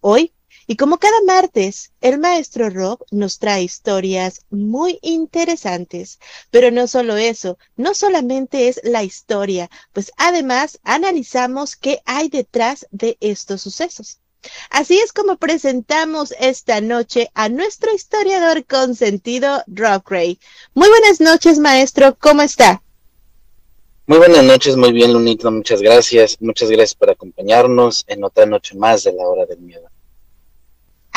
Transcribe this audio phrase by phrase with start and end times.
[0.00, 0.32] Hoy
[0.70, 6.20] y como cada martes, el maestro Rob nos trae historias muy interesantes.
[6.52, 12.86] Pero no solo eso, no solamente es la historia, pues además analizamos qué hay detrás
[12.92, 14.20] de estos sucesos.
[14.70, 20.38] Así es como presentamos esta noche a nuestro historiador consentido, Rob Gray.
[20.74, 22.80] Muy buenas noches, maestro, ¿cómo está?
[24.06, 26.36] Muy buenas noches, muy bien, Lunita, muchas gracias.
[26.38, 29.90] Muchas gracias por acompañarnos en otra noche más de la hora del miedo.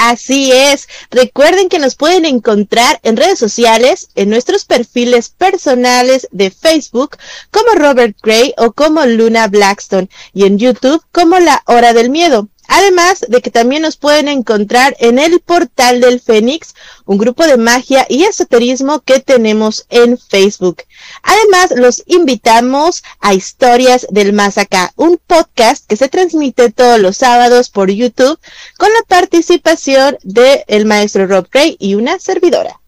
[0.05, 0.89] Así es.
[1.11, 7.15] Recuerden que nos pueden encontrar en redes sociales, en nuestros perfiles personales de Facebook,
[7.51, 12.49] como Robert Gray o como Luna Blackstone, y en YouTube como La Hora del Miedo.
[12.67, 16.73] Además de que también nos pueden encontrar en el portal del Fénix,
[17.05, 20.83] un grupo de magia y esoterismo que tenemos en Facebook.
[21.21, 27.17] Además, los invitamos a Historias del Más Acá, un podcast que se transmite todos los
[27.17, 28.39] sábados por YouTube
[28.77, 32.79] con la participación del el maestro Rob Gray y una servidora.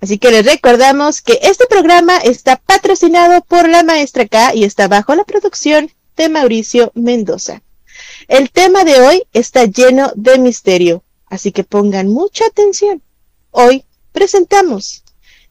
[0.00, 4.88] Así que les recordamos que este programa está patrocinado por la maestra K y está
[4.88, 7.62] bajo la producción de Mauricio Mendoza.
[8.30, 13.02] El tema de hoy está lleno de misterio, así que pongan mucha atención.
[13.50, 15.02] Hoy presentamos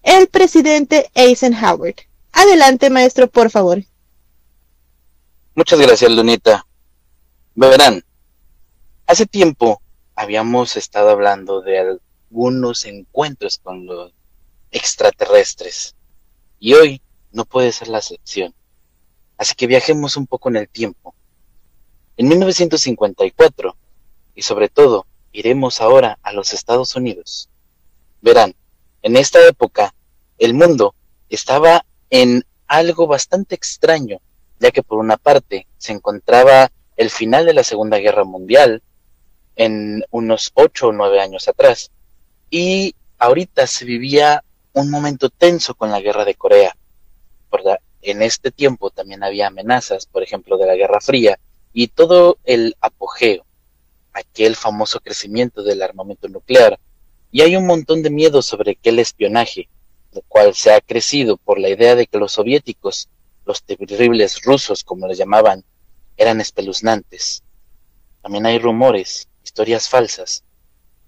[0.02, 1.94] el presidente Eisenhower.
[2.32, 3.84] Adelante, maestro, por favor.
[5.56, 6.66] Muchas gracias, Lunita.
[7.54, 8.02] Verán,
[9.08, 9.82] hace tiempo
[10.16, 14.14] habíamos estado hablando de algunos encuentros con los
[14.72, 15.98] extraterrestres
[16.60, 17.02] y hoy
[17.34, 18.56] no puede ser la excepción.
[19.38, 21.14] Así que viajemos un poco en el tiempo.
[22.20, 23.78] En 1954,
[24.36, 27.48] y sobre todo, iremos ahora a los Estados Unidos.
[28.20, 28.56] Verán,
[29.02, 29.96] en esta época,
[30.38, 30.96] el mundo
[31.30, 34.20] estaba en algo bastante extraño,
[34.60, 38.84] ya que por una parte se encontraba el final de la Segunda Guerra Mundial,
[39.56, 41.90] en unos ocho o nueve años atrás,
[42.50, 44.44] y ahorita se vivía
[44.74, 46.76] un momento tenso con la guerra de Corea.
[47.50, 47.80] ¿verdad?
[48.02, 51.40] En este tiempo también había amenazas, por ejemplo, de la Guerra Fría,
[51.74, 53.46] y todo el apogeo,
[54.14, 56.80] aquel famoso crecimiento del armamento nuclear,
[57.32, 59.70] y hay un montón de miedo sobre aquel espionaje,
[60.12, 63.10] lo cual se ha crecido por la idea de que los soviéticos,
[63.46, 65.64] los terribles rusos como les llamaban,
[66.18, 67.44] eran espeluznantes.
[68.22, 70.44] También hay rumores, historias falsas,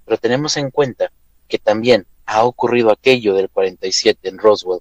[0.05, 1.11] pero tenemos en cuenta
[1.47, 4.79] que también ha ocurrido aquello del 47 en Roswell.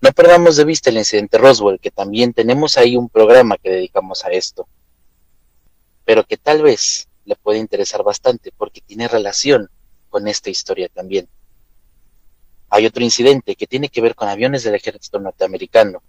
[0.00, 4.24] No perdamos de vista el incidente Roswell, que también tenemos ahí un programa que dedicamos
[4.24, 4.68] a esto,
[6.04, 9.68] pero que tal vez le puede interesar bastante porque tiene relación
[10.08, 11.28] con esta historia también.
[12.70, 16.02] Hay otro incidente que tiene que ver con aviones del ejército norteamericano,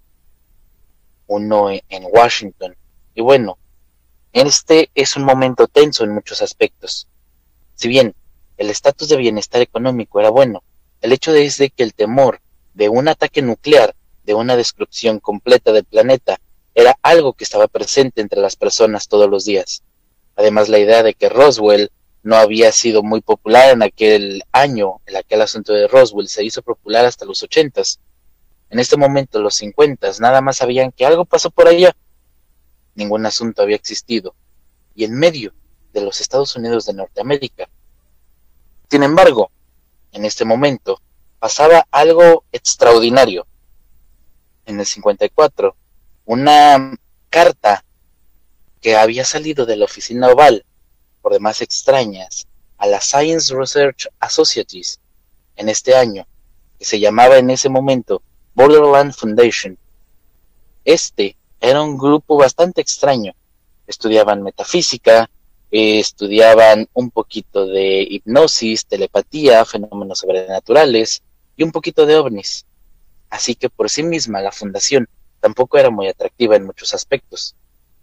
[1.26, 2.76] uno en Washington,
[3.16, 3.58] y bueno,
[4.34, 7.08] este es un momento tenso en muchos aspectos.
[7.74, 8.14] Si bien
[8.58, 10.62] el estatus de bienestar económico era bueno,
[11.02, 12.40] el hecho es de que el temor
[12.80, 13.94] de un ataque nuclear,
[14.24, 16.40] de una destrucción completa del planeta,
[16.74, 19.84] era algo que estaba presente entre las personas todos los días.
[20.38, 21.92] Además, la idea de que Roswell
[22.24, 26.62] no había sido muy popular en aquel año, en aquel asunto de Roswell, se hizo
[26.62, 28.00] popular hasta los ochentas.
[28.70, 31.94] En este momento, los cincuentas, nada más sabían que algo pasó por allá.
[32.96, 34.36] Ningún asunto había existido.
[34.96, 35.54] Y en medio
[35.92, 37.68] de los Estados Unidos de Norteamérica.
[38.90, 39.52] Sin embargo,
[40.14, 41.02] en este momento,
[41.40, 43.48] pasaba algo extraordinario.
[44.66, 45.76] En el 54,
[46.26, 46.98] una
[47.30, 47.84] carta
[48.82, 50.66] que había salido de la oficina oval
[51.22, 52.48] por demás extrañas,
[52.78, 55.00] a la Science Research Associates
[55.56, 56.26] en este año,
[56.78, 58.22] que se llamaba en ese momento
[58.56, 59.78] Borderland Foundation.
[60.86, 63.34] Este era un grupo bastante extraño.
[63.86, 65.30] Estudiaban metafísica,
[65.72, 71.22] eh, estudiaban un poquito de hipnosis, telepatía, fenómenos sobrenaturales
[71.60, 72.66] y un poquito de ovnis.
[73.30, 75.10] Así que por sí misma la fundación
[75.42, 77.54] tampoco era muy atractiva en muchos aspectos,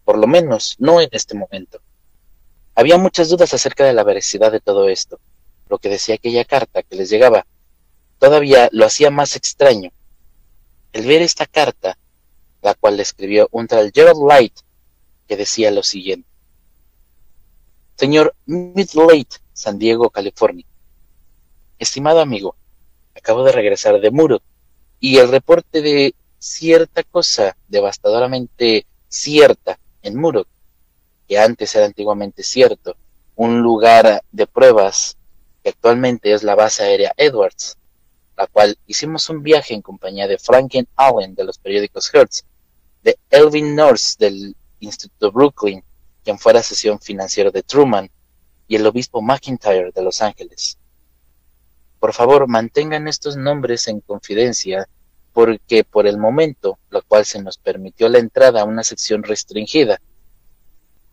[0.04, 1.80] por lo menos no en este momento.
[2.74, 5.18] Había muchas dudas acerca de la veracidad de todo esto.
[5.70, 7.46] Lo que decía aquella carta que les llegaba
[8.18, 9.90] todavía lo hacía más extraño.
[10.92, 11.96] El ver esta carta,
[12.60, 14.54] la cual le escribió un tal Gerald Light,
[15.26, 16.28] que decía lo siguiente.
[17.96, 20.66] Señor Midlake, San Diego, California.
[21.78, 22.54] Estimado amigo,
[23.16, 24.42] acabo de regresar de Muro
[25.00, 30.46] y el reporte de cierta cosa devastadoramente cierta en Muro
[31.26, 32.96] que antes era antiguamente cierto,
[33.34, 35.16] un lugar de pruebas
[35.62, 37.76] que actualmente es la base aérea Edwards,
[38.36, 42.44] la cual hicimos un viaje en compañía de Franklin Allen de los periódicos Hertz,
[43.02, 45.82] de Elvin Norse del Instituto Brooklyn,
[46.22, 48.10] quien fuera sesión financiero de Truman,
[48.68, 50.76] y el obispo McIntyre de Los Ángeles.
[51.98, 54.88] Por favor, mantengan estos nombres en confidencia,
[55.32, 60.00] porque por el momento, lo cual se nos permitió la entrada a una sección restringida,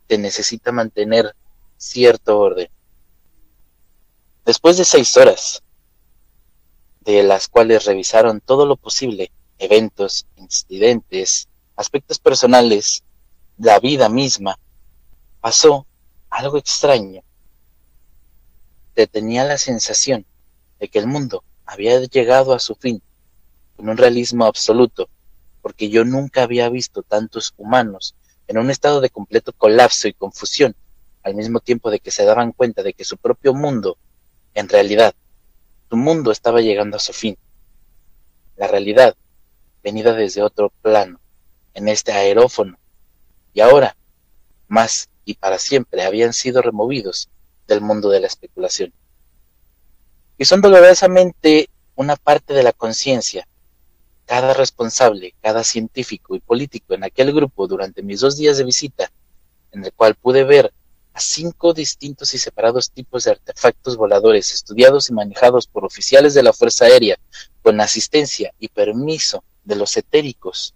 [0.07, 1.35] te necesita mantener
[1.77, 2.69] cierto orden.
[4.45, 5.63] Después de seis horas,
[7.01, 13.03] de las cuales revisaron todo lo posible, eventos, incidentes, aspectos personales,
[13.57, 14.57] la vida misma,
[15.39, 15.86] pasó
[16.29, 17.21] algo extraño.
[18.94, 20.25] Te tenía la sensación
[20.83, 23.01] de que el mundo había llegado a su fin
[23.77, 25.07] con un realismo absoluto,
[25.62, 28.15] porque yo nunca había visto tantos humanos
[28.50, 30.75] en un estado de completo colapso y confusión,
[31.24, 33.97] al mismo tiempo de que se daban cuenta de que su propio mundo,
[34.53, 35.15] en realidad,
[35.89, 37.38] su mundo estaba llegando a su fin.
[38.57, 39.15] La realidad,
[39.81, 41.21] venida desde otro plano,
[41.75, 42.77] en este aerófono,
[43.53, 43.95] y ahora,
[44.68, 47.29] más y para siempre, habían sido removidos
[47.69, 48.94] del mundo de la especulación.
[50.38, 53.47] Y son dolorosamente una parte de la conciencia
[54.25, 59.12] cada responsable, cada científico y político en aquel grupo durante mis dos días de visita,
[59.71, 60.74] en el cual pude ver
[61.13, 66.41] a cinco distintos y separados tipos de artefactos voladores estudiados y manejados por oficiales de
[66.41, 67.19] la Fuerza Aérea
[67.62, 70.74] con asistencia y permiso de los etéricos.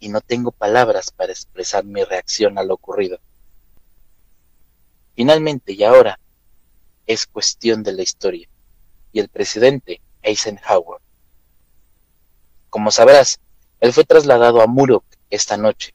[0.00, 3.18] Y no tengo palabras para expresar mi reacción a lo ocurrido.
[5.14, 6.18] Finalmente y ahora
[7.08, 8.48] es cuestión de la historia.
[9.12, 11.00] Y el presidente Eisenhower
[12.70, 13.40] como sabrás,
[13.80, 15.94] él fue trasladado a Murok esta noche,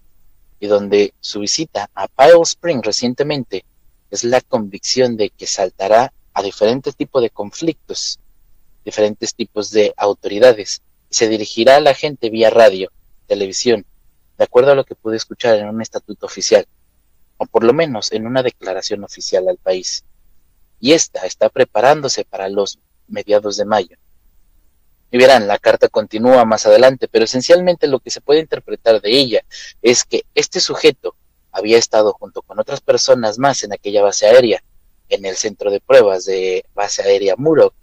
[0.60, 3.64] y donde su visita a Pile Spring recientemente
[4.10, 8.20] es la convicción de que saltará a diferentes tipos de conflictos,
[8.84, 12.92] diferentes tipos de autoridades, y se dirigirá a la gente vía radio,
[13.28, 13.86] televisión,
[14.38, 16.66] de acuerdo a lo que pude escuchar en un estatuto oficial,
[17.38, 20.04] o por lo menos en una declaración oficial al país.
[20.84, 23.96] Y esta está preparándose para los mediados de mayo.
[25.12, 29.10] Y verán, la carta continúa más adelante, pero esencialmente lo que se puede interpretar de
[29.12, 29.46] ella
[29.82, 31.16] es que este sujeto
[31.54, 34.62] había estado junto con otras personas más en aquella base aérea,
[35.08, 37.74] en el centro de pruebas de base aérea Muro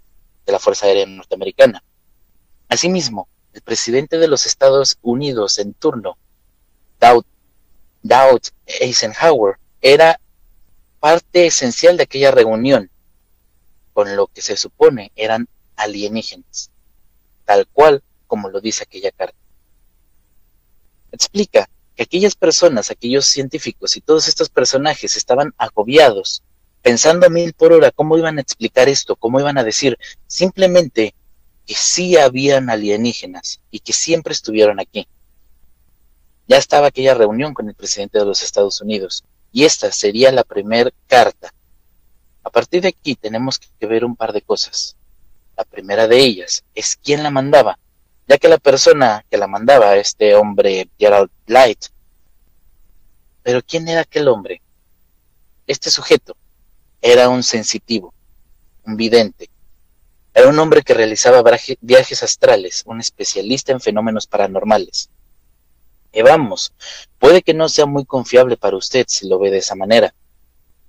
[0.44, 1.82] de la Fuerza Aérea Norteamericana.
[2.68, 6.18] Asimismo, el presidente de los Estados Unidos en turno,
[7.00, 7.24] Dowd
[8.66, 10.20] Eisenhower, era
[11.00, 12.90] parte esencial de aquella reunión,
[13.92, 16.70] con lo que se supone eran alienígenas
[17.50, 19.36] tal cual como lo dice aquella carta.
[21.10, 26.44] Explica que aquellas personas, aquellos científicos y todos estos personajes estaban agobiados,
[26.80, 31.12] pensando a mil por hora cómo iban a explicar esto, cómo iban a decir simplemente
[31.66, 35.08] que sí habían alienígenas y que siempre estuvieron aquí.
[36.46, 40.44] Ya estaba aquella reunión con el presidente de los Estados Unidos y esta sería la
[40.44, 41.52] primera carta.
[42.42, 44.96] A partir de aquí tenemos que ver un par de cosas.
[45.56, 47.78] La primera de ellas es quién la mandaba,
[48.26, 51.86] ya que la persona que la mandaba, este hombre Gerald Light,
[53.42, 54.60] pero ¿quién era aquel hombre?
[55.66, 56.36] Este sujeto
[57.00, 58.14] era un sensitivo,
[58.84, 59.50] un vidente.
[60.32, 61.42] Era un hombre que realizaba
[61.80, 65.10] viajes astrales, un especialista en fenómenos paranormales.
[66.12, 66.72] Y vamos,
[67.18, 70.14] puede que no sea muy confiable para usted si lo ve de esa manera,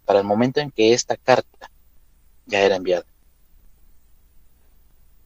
[0.06, 1.70] para el momento en que esta carta
[2.48, 3.06] ya era enviada.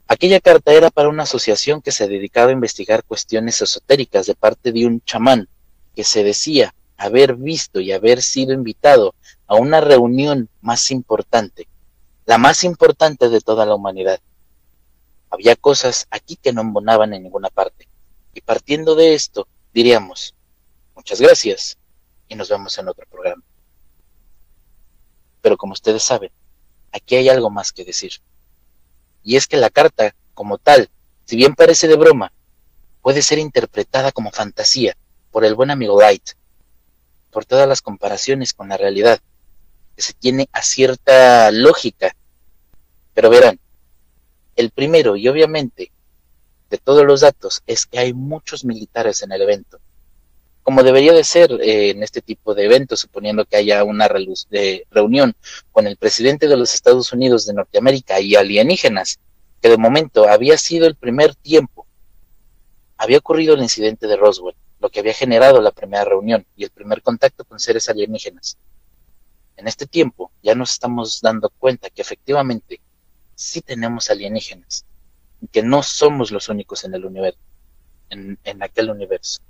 [0.08, 4.72] Aquella carta era para una asociación que se dedicaba a investigar cuestiones esotéricas de parte
[4.72, 5.48] de un chamán
[5.96, 9.16] que se decía haber visto y haber sido invitado
[9.48, 11.68] a una reunión más importante,
[12.26, 14.20] la más importante de toda la humanidad.
[15.30, 17.88] Había cosas aquí que no embonaban en ninguna parte.
[18.34, 20.34] Y partiendo de esto, diríamos,
[20.96, 21.78] muchas gracias
[22.30, 23.44] y nos vemos en otro programa.
[25.42, 26.32] Pero como ustedes saben,
[26.94, 28.14] aquí hay algo más que decir.
[29.22, 30.90] Y es que la carta, como tal,
[31.26, 32.32] si bien parece de broma,
[33.02, 34.96] puede ser interpretada como fantasía
[35.30, 36.30] por el buen amigo Light,
[37.30, 39.20] por todas las comparaciones con la realidad,
[39.98, 42.16] que se tiene a cierta lógica.
[43.14, 43.60] Pero verán,
[44.56, 45.92] el primero y obviamente
[46.70, 49.80] de todos los datos es que hay muchos militares en el evento
[50.66, 55.36] como debería de ser eh, en este tipo de eventos, suponiendo que haya una reunión
[55.72, 59.20] con el presidente de los Estados Unidos de Norteamérica y alienígenas,
[59.62, 61.86] que de momento había sido el primer tiempo.
[62.98, 66.72] Había ocurrido el incidente de Roswell, lo que había generado la primera reunión y el
[66.72, 68.58] primer contacto con seres alienígenas.
[69.58, 72.82] En este tiempo ya nos estamos dando cuenta que efectivamente
[73.36, 74.84] sí tenemos alienígenas
[75.52, 77.40] que no somos los únicos en el universo,
[78.10, 79.42] en aquel universo.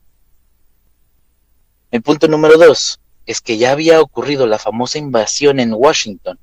[1.92, 6.38] El punto número dos es que ya había ocurrido la famosa invasión en Washington,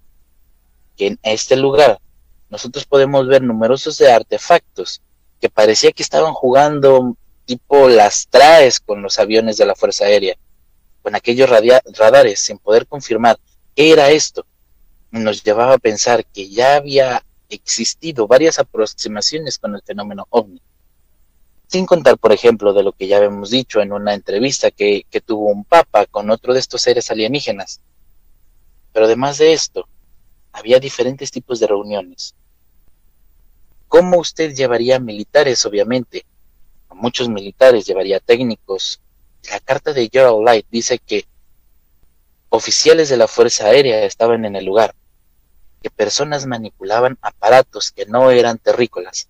[0.97, 2.01] que en este lugar
[2.49, 5.01] nosotros podemos ver numerosos artefactos
[5.41, 10.37] que parecía que estaban jugando tipo las traes con los aviones de la Fuerza Aérea,
[11.03, 13.39] con aquellos radares sin poder confirmar
[13.75, 14.47] qué era esto.
[15.11, 20.61] Nos llevaba a pensar que ya había existido varias aproximaciones con el fenómeno ovni.
[21.67, 25.47] Sin contar, por ejemplo, de lo que ya hemos dicho en una entrevista que, tuvo
[25.47, 27.81] un papa con otro de estos seres alienígenas.
[28.93, 29.89] Pero además de esto,
[30.53, 32.35] había diferentes tipos de reuniones.
[33.89, 36.27] ¿Cómo usted llevaría militares, obviamente?
[36.91, 39.01] Muchos militares llevaría técnicos.
[39.51, 41.27] La carta de Gerald Light dice que
[42.51, 44.95] oficiales de la Fuerza Aérea estaban en el lugar,
[45.83, 49.29] que personas manipulaban aparatos que no eran terrícolas,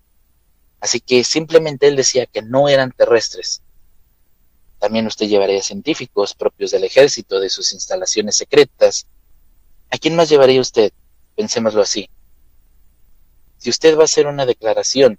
[0.83, 3.61] Así que simplemente él decía que no eran terrestres.
[4.79, 9.07] También usted llevaría científicos propios del ejército, de sus instalaciones secretas.
[9.89, 10.91] ¿A quién más llevaría usted?
[11.37, 12.09] Pensémoslo así.
[13.59, 15.17] Si usted va a hacer una declaración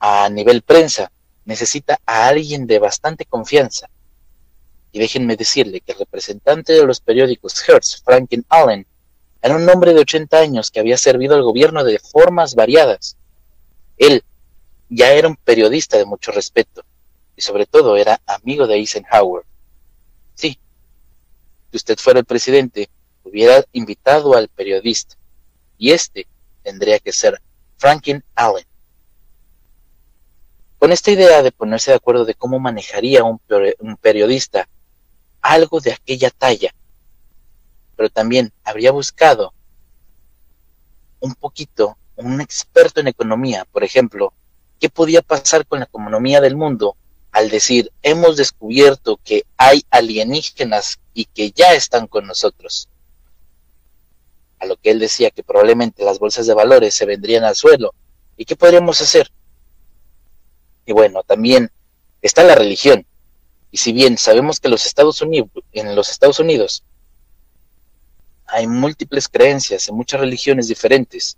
[0.00, 1.10] a nivel prensa,
[1.46, 3.88] necesita a alguien de bastante confianza.
[4.92, 8.86] Y déjenme decirle que el representante de los periódicos Hertz, Franklin Allen,
[9.42, 13.16] era un hombre de 80 años que había servido al gobierno de formas variadas.
[13.96, 14.22] Él
[14.88, 16.82] ya era un periodista de mucho respeto
[17.36, 19.44] y sobre todo era amigo de Eisenhower.
[20.34, 20.58] Sí,
[21.70, 22.88] si usted fuera el presidente,
[23.24, 25.16] hubiera invitado al periodista
[25.78, 26.26] y este
[26.62, 27.40] tendría que ser
[27.76, 28.64] Franklin Allen.
[30.78, 33.40] Con esta idea de ponerse de acuerdo de cómo manejaría un,
[34.00, 34.68] periodista
[35.40, 36.74] algo de aquella talla,
[37.96, 39.52] pero también habría buscado
[41.20, 44.32] un poquito un experto en economía, por ejemplo,
[44.78, 46.96] ¿Qué podía pasar con la economía del mundo
[47.32, 52.88] al decir, hemos descubierto que hay alienígenas y que ya están con nosotros?
[54.58, 57.94] A lo que él decía que probablemente las bolsas de valores se vendrían al suelo.
[58.36, 59.30] ¿Y qué podríamos hacer?
[60.84, 61.70] Y bueno, también
[62.20, 63.06] está la religión.
[63.70, 66.84] Y si bien sabemos que los Estados Unidos, en los Estados Unidos
[68.46, 71.36] hay múltiples creencias en muchas religiones diferentes,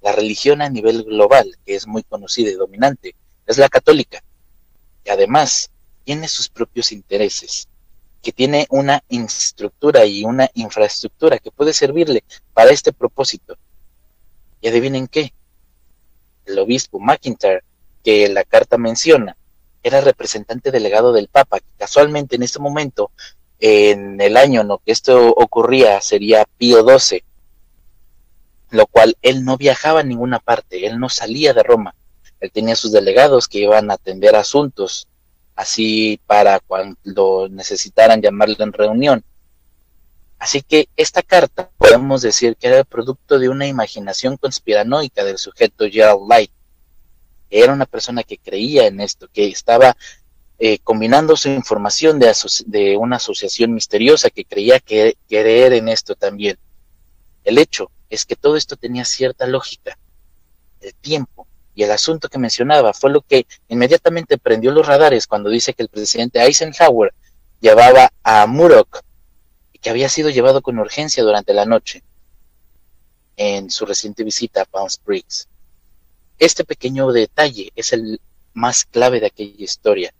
[0.00, 3.14] la religión a nivel global, que es muy conocida y dominante,
[3.46, 4.22] es la católica,
[5.04, 5.70] y además
[6.04, 7.68] tiene sus propios intereses,
[8.22, 13.56] que tiene una estructura y una infraestructura que puede servirle para este propósito.
[14.60, 15.32] Y adivinen qué,
[16.46, 17.62] el obispo McIntyre,
[18.02, 19.36] que la carta menciona,
[19.82, 23.10] era representante delegado del Papa, que casualmente en este momento,
[23.60, 27.22] en el año en que esto ocurría, sería Pío XII,
[28.70, 31.94] lo cual él no viajaba a ninguna parte, él no salía de Roma,
[32.40, 35.08] él tenía sus delegados que iban a atender asuntos,
[35.56, 39.24] así para cuando necesitaran llamarle en reunión.
[40.38, 45.86] Así que esta carta podemos decir que era producto de una imaginación conspiranoica del sujeto
[45.90, 46.52] Gerald Light.
[47.50, 49.96] Era una persona que creía en esto, que estaba
[50.60, 52.34] eh, combinando su información de,
[52.66, 56.58] de, una asociación misteriosa que creía que, creer en esto también
[57.44, 59.98] El hecho es que todo esto tenía cierta lógica.
[60.80, 65.48] El tiempo y el asunto que mencionaba fue lo que inmediatamente prendió los radares cuando
[65.48, 67.14] dice que el presidente Eisenhower
[67.60, 69.02] llevaba a Murdoch
[69.72, 72.02] y que había sido llevado con urgencia durante la noche
[73.36, 75.46] en su reciente visita a Palm Springs.
[76.38, 78.20] Este pequeño detalle es el
[78.54, 80.12] más clave de aquella historia,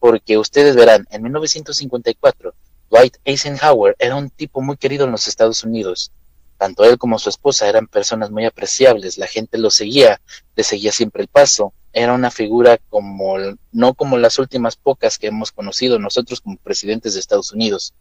[0.00, 2.54] porque ustedes verán, en 1954,
[2.90, 6.10] Dwight Eisenhower era un tipo muy querido en los Estados Unidos.
[6.58, 10.20] Tanto él como su esposa eran personas muy apreciables, la gente lo seguía,
[10.56, 13.36] le seguía siempre el paso, era una figura como,
[13.72, 17.94] no como las últimas pocas que hemos conocido nosotros como presidentes de Estados Unidos.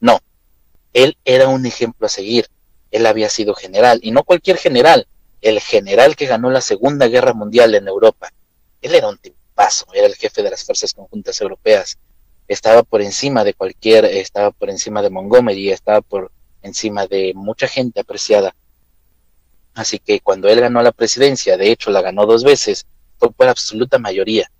[0.00, 0.20] No,
[0.92, 2.46] él era un ejemplo a seguir.
[2.90, 5.06] Él había sido general, y no cualquier general,
[5.42, 8.32] el general que ganó la Segunda Guerra Mundial en Europa.
[8.80, 9.18] Él era un
[9.56, 11.98] tipazo, era el jefe de las fuerzas conjuntas europeas.
[12.48, 16.30] Estaba por encima de cualquier, estaba por encima de Montgomery, estaba por
[16.62, 18.54] encima de mucha gente apreciada.
[19.74, 22.86] Así que cuando él ganó la presidencia, de hecho la ganó dos veces,
[23.18, 24.50] fue por absoluta mayoría.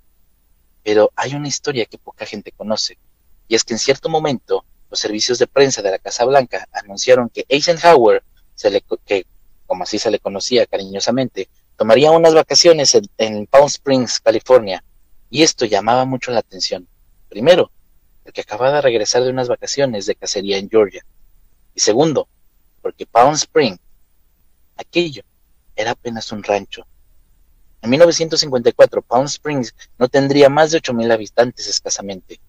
[0.82, 2.98] Pero hay una historia que poca gente conoce,
[3.48, 7.28] y es que en cierto momento los servicios de prensa de la Casa Blanca anunciaron
[7.28, 8.22] que Eisenhower,
[8.54, 9.26] se le, que
[9.66, 14.82] como así se le conocía cariñosamente, tomaría unas vacaciones en, Palm Springs, California,
[15.30, 16.88] y esto llamaba mucho la atención.
[17.28, 17.70] Primero,
[18.24, 21.04] porque acababa de regresar de unas vacaciones de cacería en Georgia.
[21.74, 22.28] Y segundo,
[22.82, 23.78] porque Palm Springs,
[24.76, 25.22] aquello,
[25.74, 26.86] era apenas un rancho.
[27.82, 32.40] En 1954, Palm Springs no tendría más de 8.000 habitantes escasamente.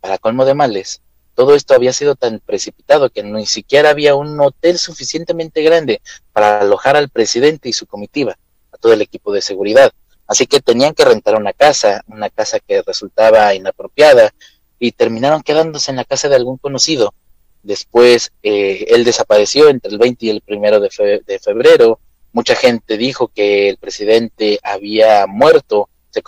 [0.00, 1.00] Para colmo de males,
[1.40, 6.02] todo esto había sido tan precipitado que ni siquiera había un hotel suficientemente grande
[6.34, 8.36] para alojar al presidente y su comitiva,
[8.70, 9.90] a todo el equipo de seguridad.
[10.26, 14.34] Así que tenían que rentar una casa, una casa que resultaba inapropiada,
[14.78, 17.14] y terminaron quedándose en la casa de algún conocido.
[17.62, 22.00] Después eh, él desapareció entre el 20 y el primero de, de febrero.
[22.34, 26.20] Mucha gente dijo que el presidente había muerto, se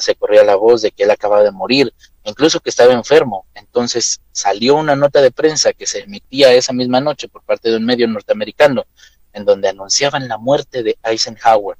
[0.00, 1.94] se corría la voz de que él acababa de morir,
[2.28, 3.46] incluso que estaba enfermo.
[3.54, 7.76] Entonces salió una nota de prensa que se emitía esa misma noche por parte de
[7.76, 8.84] un medio norteamericano,
[9.32, 11.76] en donde anunciaban la muerte de Eisenhower,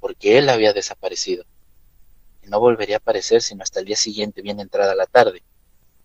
[0.00, 1.44] porque él había desaparecido.
[2.42, 5.42] Y no volvería a aparecer sino hasta el día siguiente, bien entrada la tarde,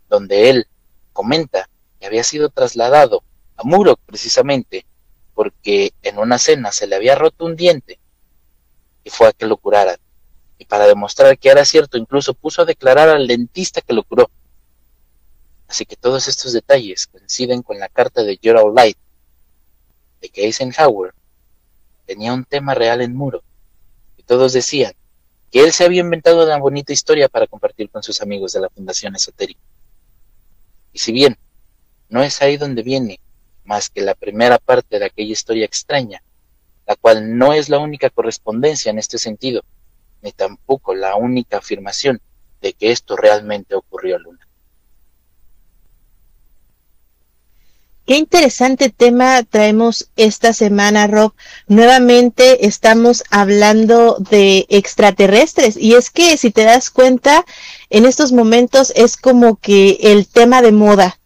[0.09, 0.67] donde él
[1.13, 3.23] comenta que había sido trasladado
[3.57, 4.85] a Murok precisamente
[5.33, 7.99] porque en una cena se le había roto un diente
[9.03, 9.97] y fue a que lo curaran
[10.59, 14.29] y para demostrar que era cierto incluso puso a declarar al dentista que lo curó.
[15.67, 18.97] Así que todos estos detalles coinciden con la carta de Gerald Light
[20.21, 21.13] de que Eisenhower
[22.05, 23.41] tenía un tema real en muro
[24.17, 24.93] y todos decían
[25.49, 28.69] que él se había inventado una bonita historia para compartir con sus amigos de la
[28.69, 29.61] Fundación Esotérica.
[30.91, 31.37] Y si bien
[32.09, 33.19] no es ahí donde viene
[33.63, 36.21] más que la primera parte de aquella historia extraña,
[36.85, 39.63] la cual no es la única correspondencia en este sentido,
[40.21, 42.21] ni tampoco la única afirmación
[42.61, 44.49] de que esto realmente ocurrió, Luna.
[48.09, 51.33] Qué interesante tema traemos esta semana, Rob.
[51.67, 57.45] Nuevamente estamos hablando de extraterrestres y es que si te das cuenta,
[57.91, 61.19] en estos momentos es como que el tema de moda.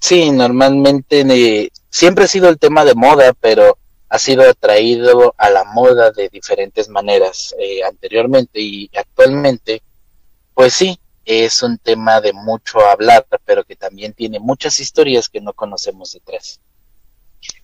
[0.00, 3.78] Sí, normalmente eh, siempre ha sido el tema de moda, pero
[4.08, 9.82] ha sido atraído a la moda de diferentes maneras eh, anteriormente y actualmente,
[10.54, 15.40] pues sí, es un tema de mucho hablar, pero que también tiene muchas historias que
[15.40, 16.58] no conocemos detrás.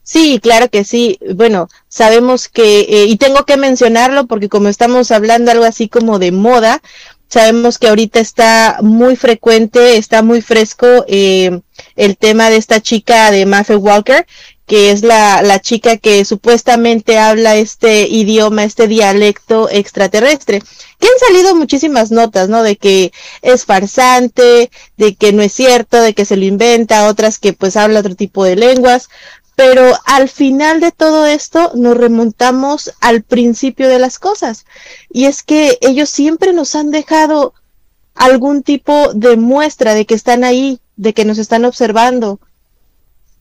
[0.03, 1.19] Sí, claro que sí.
[1.35, 6.19] Bueno, sabemos que, eh, y tengo que mencionarlo porque como estamos hablando algo así como
[6.19, 6.83] de moda,
[7.29, 11.61] sabemos que ahorita está muy frecuente, está muy fresco eh,
[11.97, 14.27] el tema de esta chica de Maffe Walker,
[14.67, 20.61] que es la, la chica que supuestamente habla este idioma, este dialecto extraterrestre.
[20.99, 22.63] Que han salido muchísimas notas, ¿no?
[22.63, 27.39] De que es farsante, de que no es cierto, de que se lo inventa, otras
[27.39, 29.09] que pues habla otro tipo de lenguas.
[29.57, 34.65] Pero al final de todo esto nos remontamos al principio de las cosas.
[35.11, 37.55] Y es que ellos siempre nos han dejado
[38.15, 42.41] algún tipo de muestra de que están ahí, de que nos están observando,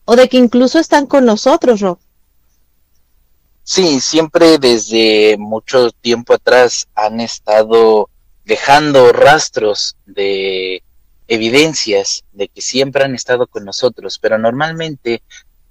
[0.04, 1.98] o de que incluso están con nosotros, Rob.
[3.62, 8.10] Sí, siempre desde mucho tiempo atrás han estado
[8.44, 10.82] dejando rastros de
[11.28, 15.22] evidencias de que siempre han estado con nosotros, pero normalmente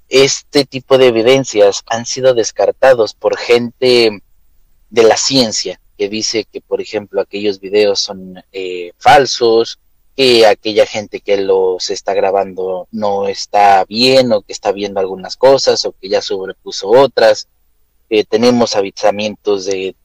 [0.10, 4.24] este tipo de evidencias han sido descartados por gente
[4.90, 9.80] de la ciencia que dice que, por ejemplo, aquellos videos son eh, falsos
[10.16, 15.38] que aquella gente que los está grabando no está bien o que está viendo algunas
[15.38, 17.48] cosas o que ya sobrepuso otras.
[18.10, 19.96] Eh, tenemos avistamientos de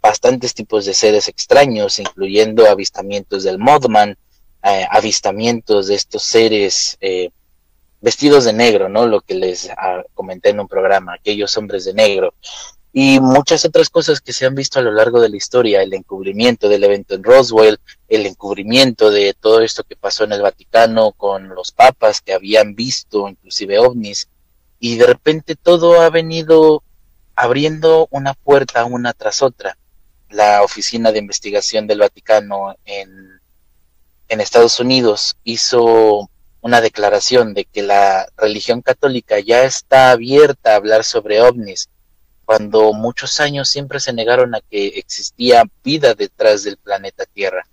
[0.00, 4.18] bastantes tipos de seres extraños, incluyendo avistamientos del Modman,
[4.62, 7.30] eh, avistamientos de estos seres eh,
[8.00, 9.06] vestidos de negro, ¿no?
[9.06, 12.34] Lo que les ah, comenté en un programa, aquellos hombres de negro
[12.96, 15.92] y muchas otras cosas que se han visto a lo largo de la historia, el
[15.92, 21.10] encubrimiento del evento en Roswell, el encubrimiento de todo esto que pasó en el Vaticano
[21.10, 24.28] con los papas que habían visto inclusive ovnis,
[24.78, 26.84] y de repente todo ha venido
[27.34, 29.76] abriendo una puerta una tras otra.
[30.30, 33.40] La Oficina de Investigación del Vaticano en,
[34.28, 36.30] en Estados Unidos hizo
[36.60, 41.88] una declaración de que la religión católica ya está abierta a hablar sobre ovnis
[42.44, 47.66] cuando muchos años siempre se negaron a que existía vida detrás del planeta Tierra.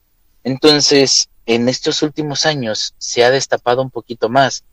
[0.43, 4.63] Entonces, en estos últimos años se ha destapado un poquito más.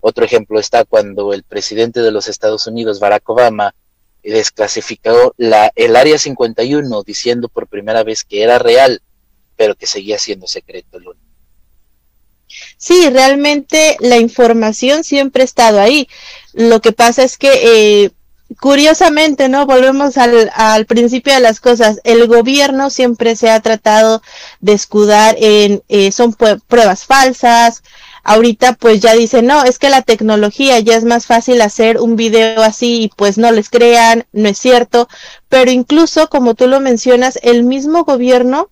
[0.00, 3.74] Otro ejemplo está cuando el presidente de los Estados Unidos, Barack Obama,
[4.22, 9.00] desclasificó la, el Área 51 diciendo por primera vez que era real,
[9.56, 10.98] pero que seguía siendo secreto.
[12.76, 16.08] Sí, realmente la información siempre ha estado ahí.
[16.52, 18.10] Lo que pasa es que eh,
[18.60, 19.66] curiosamente, ¿no?
[19.66, 22.00] Volvemos al, al, principio de las cosas.
[22.04, 24.22] El gobierno siempre se ha tratado
[24.60, 27.82] de escudar en, eh, son pruebas falsas.
[28.22, 32.16] Ahorita pues ya dicen, no, es que la tecnología ya es más fácil hacer un
[32.16, 35.08] video así y pues no les crean, no es cierto.
[35.48, 38.68] Pero incluso, como tú lo mencionas, el mismo gobierno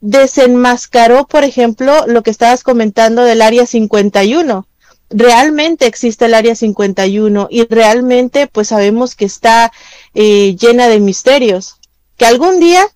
[0.00, 4.67] desenmascaró, por ejemplo, lo que estabas comentando del Área 51
[5.10, 9.72] realmente existe el área 51 y realmente pues sabemos que está
[10.14, 11.76] eh, llena de misterios.
[12.16, 12.86] Que algún día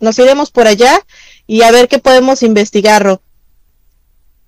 [0.00, 1.00] nos iremos por allá
[1.46, 3.20] y a ver qué podemos investigar,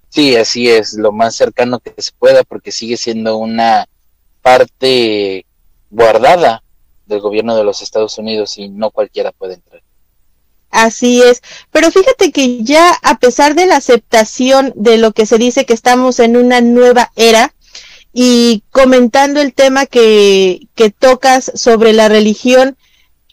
[0.09, 3.89] Sí, así es, lo más cercano que se pueda porque sigue siendo una
[4.43, 5.45] parte
[5.91, 6.63] guardada
[7.07, 9.83] del gobierno de los Estados Unidos y no cualquiera puede entrar.
[10.75, 15.39] Así es, pero fíjate que ya a pesar de la aceptación de lo que se
[15.39, 17.55] dice que estamos en una nueva era
[18.13, 22.77] y comentando el tema que, que tocas sobre la religión,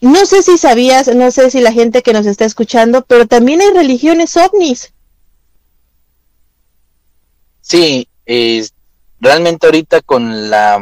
[0.01, 3.59] no sé si sabías, no sé si la gente que nos está escuchando, pero también
[3.61, 4.93] hay religiones ovnis.
[7.61, 8.07] Sí,
[9.19, 10.79] realmente ahorita con la,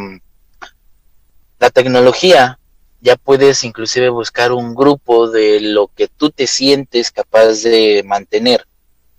[1.58, 2.59] la tecnología
[3.02, 8.66] ya puedes inclusive buscar un grupo de lo que tú te sientes capaz de mantener.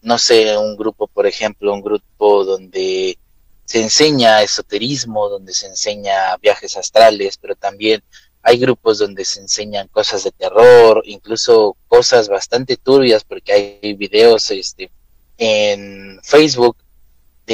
[0.03, 3.19] No sé, un grupo, por ejemplo, un grupo donde
[3.65, 8.03] se enseña esoterismo, donde se enseña viajes astrales, pero también
[8.43, 14.51] hay grupos donde se enseñan cosas de terror, incluso cosas bastante turbias, porque hay videos
[14.51, 14.91] este,
[15.39, 16.77] en Facebook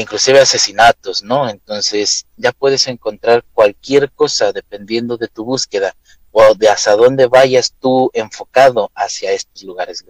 [0.01, 1.49] inclusive asesinatos, ¿no?
[1.49, 5.95] Entonces ya puedes encontrar cualquier cosa dependiendo de tu búsqueda
[6.39, 10.05] o de hacia dónde vayas tú enfocado hacia estos lugares.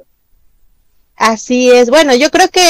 [1.15, 1.89] Así es.
[1.89, 2.63] Bueno, yo creo que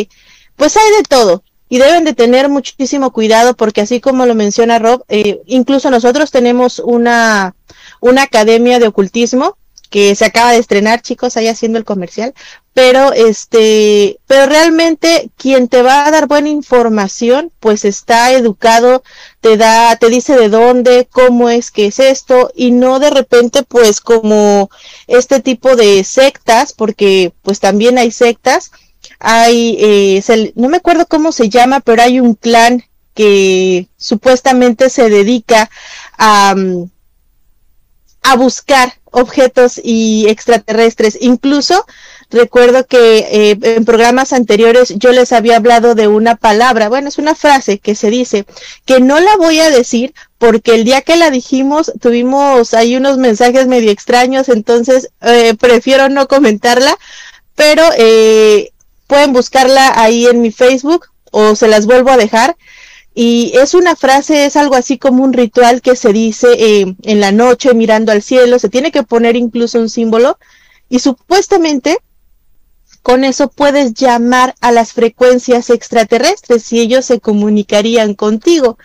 [0.00, 0.08] eh,
[0.56, 4.78] pues hay de todo y deben de tener muchísimo cuidado porque así como lo menciona
[4.78, 7.54] Rob, eh, incluso nosotros tenemos una,
[8.00, 9.58] una academia de ocultismo
[9.90, 12.32] que se acaba de estrenar, chicos, ahí haciendo el comercial,
[12.74, 19.02] pero este, pero realmente quien te va a dar buena información, pues está educado,
[19.40, 23.62] te da, te dice de dónde, cómo es que es esto, y no de repente,
[23.62, 24.70] pues como
[25.06, 28.70] este tipo de sectas, porque pues también hay sectas,
[29.18, 35.10] hay, eh, no me acuerdo cómo se llama, pero hay un clan que supuestamente se
[35.10, 35.70] dedica
[36.16, 36.90] a, mm,
[38.22, 41.18] a buscar objetos y extraterrestres.
[41.20, 41.84] Incluso
[42.32, 47.18] recuerdo que eh, en programas anteriores yo les había hablado de una palabra, bueno, es
[47.18, 48.46] una frase que se dice,
[48.84, 53.18] que no la voy a decir porque el día que la dijimos tuvimos ahí unos
[53.18, 56.98] mensajes medio extraños, entonces eh, prefiero no comentarla,
[57.54, 58.72] pero eh,
[59.06, 62.56] pueden buscarla ahí en mi Facebook o se las vuelvo a dejar.
[63.14, 67.20] Y es una frase, es algo así como un ritual que se dice eh, en
[67.20, 70.38] la noche mirando al cielo, se tiene que poner incluso un símbolo
[70.88, 71.98] y supuestamente
[73.02, 78.78] con eso puedes llamar a las frecuencias extraterrestres y ellos se comunicarían contigo.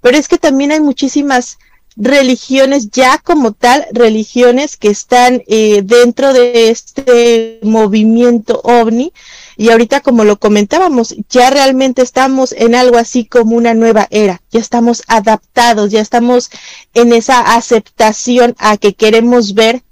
[0.00, 1.58] Pero es que también hay muchísimas
[1.96, 9.12] religiones ya como tal, religiones que están eh, dentro de este movimiento ovni
[9.56, 14.42] y ahorita, como lo comentábamos, ya realmente estamos en algo así como una nueva era.
[14.50, 16.50] Ya estamos adaptados, ya estamos
[16.92, 19.82] en esa aceptación a que queremos ver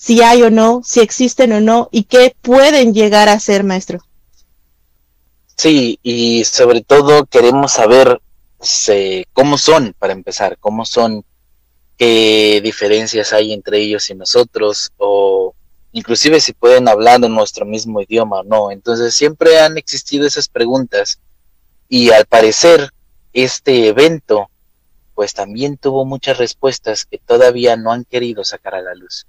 [0.00, 3.98] si hay o no, si existen o no y qué pueden llegar a ser, maestro.
[5.56, 8.20] Sí, y sobre todo queremos saber
[9.32, 11.24] cómo son, para empezar, cómo son,
[11.96, 15.52] qué diferencias hay entre ellos y nosotros, o
[15.90, 18.70] inclusive si pueden hablar en nuestro mismo idioma o no.
[18.70, 21.18] Entonces siempre han existido esas preguntas
[21.88, 22.90] y al parecer
[23.32, 24.48] este evento
[25.16, 29.26] pues también tuvo muchas respuestas que todavía no han querido sacar a la luz.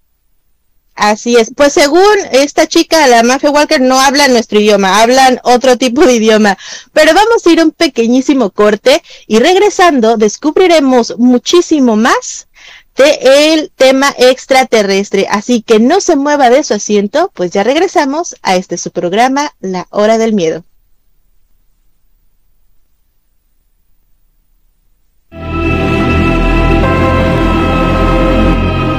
[0.99, 1.53] Así es.
[1.55, 6.15] Pues según esta chica, la Mafia Walker, no habla nuestro idioma, hablan otro tipo de
[6.15, 6.57] idioma.
[6.91, 12.49] Pero vamos a ir un pequeñísimo corte y regresando descubriremos muchísimo más
[12.97, 15.25] de tema extraterrestre.
[15.29, 19.53] Así que no se mueva de su asiento, pues ya regresamos a este su programa,
[19.61, 20.65] La Hora del Miedo.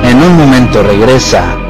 [0.03, 1.70] En un momento regresa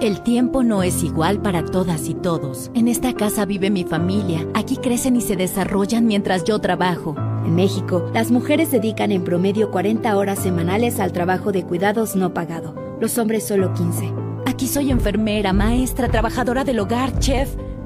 [0.00, 2.70] El tiempo no es igual para todas y todos.
[2.74, 4.46] En esta casa vive mi familia.
[4.54, 7.14] Aquí crecen y se desarrollan mientras yo trabajo.
[7.44, 12.34] En México, las mujeres dedican en promedio 40 horas semanales al trabajo de cuidados no
[12.34, 12.74] pagado.
[13.00, 14.12] Los hombres solo 15.
[14.46, 17.56] Aquí soy enfermera, maestra, trabajadora del hogar, chef.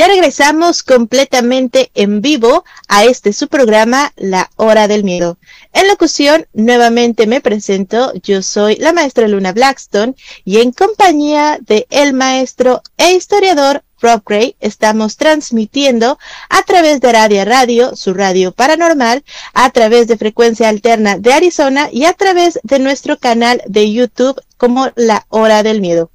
[0.00, 5.36] Ya regresamos completamente en vivo a este su programa La Hora del Miedo.
[5.74, 11.86] En locución, nuevamente me presento, yo soy la maestra Luna Blackstone y en compañía de
[11.90, 18.52] el maestro e historiador Rob Gray estamos transmitiendo a través de Radio Radio, su radio
[18.52, 23.92] paranormal, a través de frecuencia alterna de Arizona y a través de nuestro canal de
[23.92, 26.10] YouTube como La Hora del Miedo.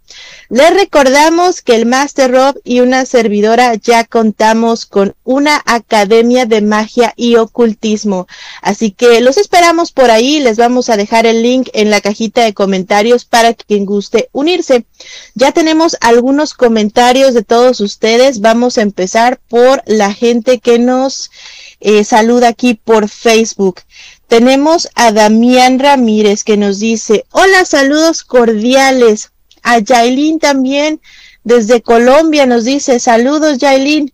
[0.49, 6.61] Les recordamos que el Master Rob y una servidora ya contamos con una academia de
[6.61, 8.27] magia y ocultismo.
[8.61, 10.39] Así que los esperamos por ahí.
[10.39, 14.85] Les vamos a dejar el link en la cajita de comentarios para quien guste unirse.
[15.33, 18.41] Ya tenemos algunos comentarios de todos ustedes.
[18.41, 21.31] Vamos a empezar por la gente que nos
[21.79, 23.81] eh, saluda aquí por Facebook.
[24.27, 29.31] Tenemos a Damián Ramírez que nos dice, hola, saludos cordiales.
[29.61, 31.01] A Yailin también
[31.43, 34.11] desde Colombia nos dice, saludos Yailin.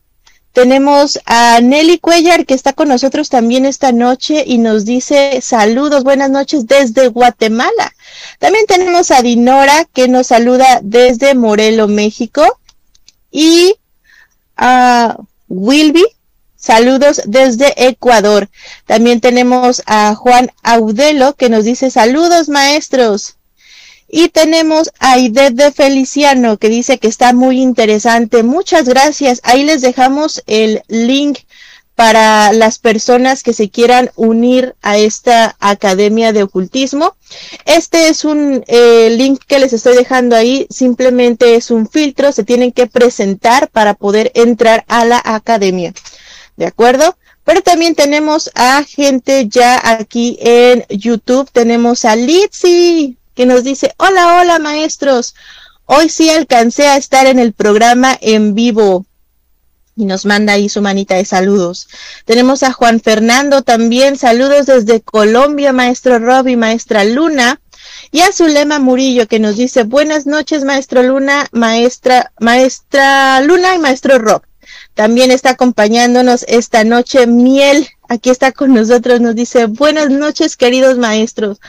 [0.53, 6.03] Tenemos a Nelly Cuellar que está con nosotros también esta noche y nos dice saludos,
[6.03, 7.93] buenas noches desde Guatemala.
[8.37, 12.59] También tenemos a Dinora que nos saluda desde Morelo, México.
[13.31, 13.75] Y
[14.57, 15.15] a
[15.47, 16.03] Wilby
[16.61, 18.47] Saludos desde Ecuador.
[18.85, 23.37] También tenemos a Juan Audelo que nos dice saludos maestros.
[24.07, 28.43] Y tenemos a Idet de Feliciano que dice que está muy interesante.
[28.43, 29.41] Muchas gracias.
[29.43, 31.39] Ahí les dejamos el link
[31.95, 37.15] para las personas que se quieran unir a esta academia de ocultismo.
[37.65, 42.43] Este es un eh, link que les estoy dejando ahí, simplemente es un filtro, se
[42.43, 45.93] tienen que presentar para poder entrar a la academia.
[46.61, 47.17] ¿De acuerdo?
[47.43, 51.49] Pero también tenemos a gente ya aquí en YouTube.
[51.51, 53.17] Tenemos a Litzy.
[53.33, 55.33] que nos dice, hola, hola maestros,
[55.85, 59.07] hoy sí alcancé a estar en el programa en vivo.
[59.95, 61.87] Y nos manda ahí su manita de saludos.
[62.25, 67.59] Tenemos a Juan Fernando también, saludos desde Colombia, maestro Rob y maestra Luna.
[68.11, 73.79] Y a Zulema Murillo que nos dice, buenas noches, maestro Luna, maestra, maestra Luna y
[73.79, 74.43] maestro Rob.
[74.93, 77.87] También está acompañándonos esta noche Miel.
[78.09, 79.21] Aquí está con nosotros.
[79.21, 81.59] Nos dice, buenas noches, queridos maestros.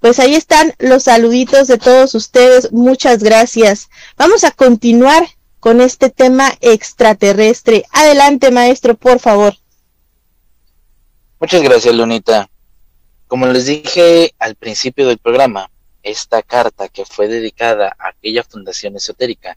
[0.00, 2.72] Pues ahí están los saluditos de todos ustedes.
[2.72, 3.90] Muchas gracias.
[4.16, 5.26] Vamos a continuar
[5.60, 7.84] con este tema extraterrestre.
[7.92, 9.54] Adelante, maestro, por favor.
[11.38, 12.48] Muchas gracias, Lunita.
[13.26, 15.70] Como les dije al principio del programa,
[16.02, 19.56] esta carta que fue dedicada a aquella fundación esotérica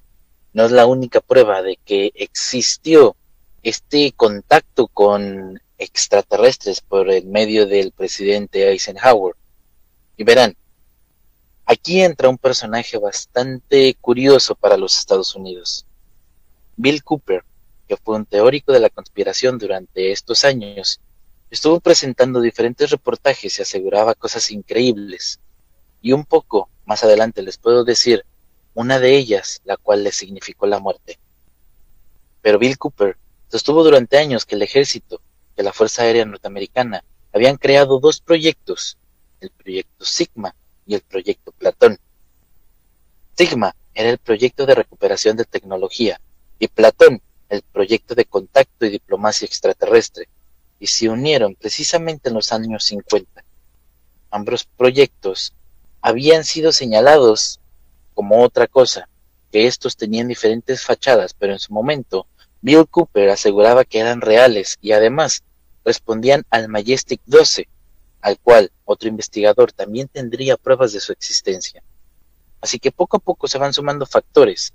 [0.54, 3.16] no es la única prueba de que existió
[3.64, 9.36] este contacto con extraterrestres por el medio del presidente Eisenhower.
[10.16, 10.56] Y verán,
[11.66, 15.86] aquí entra un personaje bastante curioso para los Estados Unidos.
[16.76, 17.44] Bill Cooper,
[17.88, 21.00] que fue un teórico de la conspiración durante estos años,
[21.50, 25.40] estuvo presentando diferentes reportajes y aseguraba cosas increíbles.
[26.02, 28.26] Y un poco más adelante les puedo decir
[28.74, 31.20] una de ellas, la cual le significó la muerte.
[32.42, 33.18] Pero Bill Cooper
[33.50, 35.22] sostuvo durante años que el ejército,
[35.56, 38.98] que la Fuerza Aérea Norteamericana, habían creado dos proyectos,
[39.42, 40.56] el proyecto Sigma
[40.86, 41.98] y el proyecto Platón.
[43.36, 46.20] Sigma era el proyecto de recuperación de tecnología
[46.60, 50.28] y Platón el proyecto de contacto y diplomacia extraterrestre,
[50.80, 53.44] y se unieron precisamente en los años 50.
[54.32, 55.54] Ambos proyectos
[56.02, 57.60] habían sido señalados
[58.14, 59.10] como otra cosa,
[59.52, 62.28] que estos tenían diferentes fachadas, pero en su momento
[62.62, 65.44] Bill Cooper aseguraba que eran reales y además
[65.84, 67.68] respondían al Majestic 12,
[68.22, 71.84] al cual otro investigador también tendría pruebas de su existencia.
[72.62, 74.74] Así que poco a poco se van sumando factores,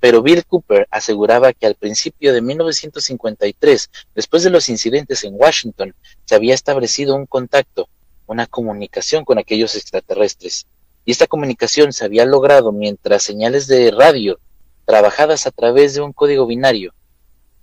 [0.00, 5.94] pero Bill Cooper aseguraba que al principio de 1953, después de los incidentes en Washington,
[6.24, 7.88] se había establecido un contacto,
[8.26, 10.66] una comunicación con aquellos extraterrestres,
[11.06, 14.40] y esta comunicación se había logrado mientras señales de radio
[14.84, 16.92] trabajadas a través de un código binario.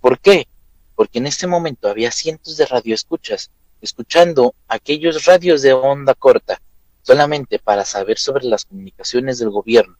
[0.00, 0.48] ¿Por qué?
[0.96, 3.50] Porque en este momento había cientos de radioescuchas
[3.82, 6.60] escuchando aquellos radios de onda corta
[7.02, 9.96] solamente para saber sobre las comunicaciones del gobierno.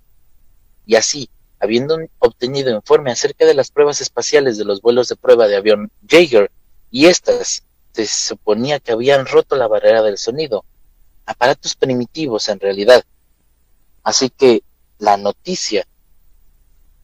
[0.87, 1.29] Y así,
[1.61, 5.91] habiendo obtenido informe acerca de las pruebas espaciales de los vuelos de prueba de avión
[6.09, 6.51] Jaeger,
[6.91, 10.65] y estas se suponía que habían roto la barrera del sonido,
[11.27, 13.05] aparatos primitivos en realidad,
[14.05, 14.63] Así que
[14.99, 15.87] la noticia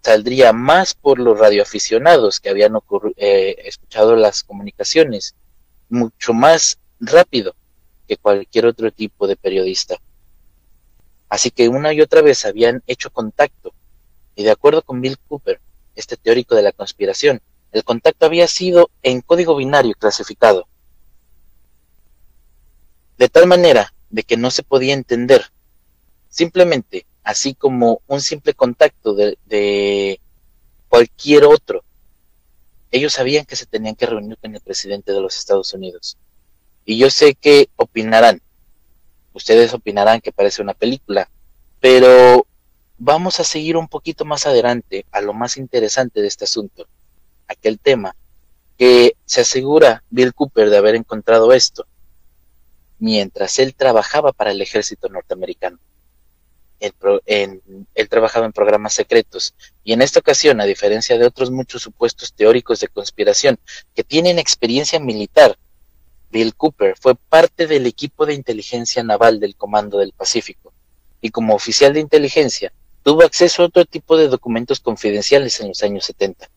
[0.03, 2.75] saldría más por los radioaficionados que habían
[3.17, 5.35] eh, escuchado las comunicaciones,
[5.89, 7.55] mucho más rápido
[8.07, 9.97] que cualquier otro tipo de periodista.
[11.29, 13.73] Así que una y otra vez habían hecho contacto,
[14.35, 15.61] y de acuerdo con Bill Cooper,
[15.95, 17.41] este teórico de la conspiración,
[17.73, 20.67] el contacto había sido en código binario clasificado,
[23.17, 25.51] de tal manera de que no se podía entender
[26.31, 30.21] Simplemente, así como un simple contacto de,
[30.88, 31.85] cualquier otro,
[32.93, 36.16] ellos sabían que se tenían que reunir con el presidente de los Estados Unidos.
[36.85, 38.40] Y yo sé que opinarán,
[39.33, 41.29] ustedes opinarán que parece una película,
[41.81, 42.47] pero
[42.99, 46.87] vamos a seguir un poquito más adelante a lo más interesante de este asunto,
[47.49, 48.14] aquel tema
[48.79, 51.87] que se asegura Bill Cooper de haber encontrado esto
[52.99, 55.79] mientras él trabajaba para el ejército norteamericano
[56.81, 62.33] él trabajaba en programas secretos y en esta ocasión, a diferencia de otros muchos supuestos
[62.33, 63.59] teóricos de conspiración
[63.95, 65.57] que tienen experiencia militar,
[66.31, 70.73] Bill Cooper fue parte del equipo de inteligencia naval del Comando del Pacífico
[71.21, 75.83] y como oficial de inteligencia tuvo acceso a otro tipo de documentos confidenciales en los
[75.83, 76.49] años 70.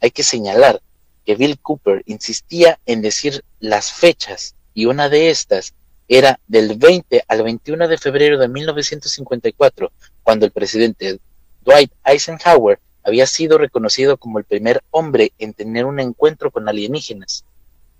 [0.00, 0.80] Hay que señalar
[1.24, 5.74] que Bill Cooper insistía en decir las fechas y una de estas
[6.12, 9.92] era del 20 al 21 de febrero de 1954,
[10.24, 11.20] cuando el presidente
[11.60, 17.44] Dwight Eisenhower había sido reconocido como el primer hombre en tener un encuentro con alienígenas.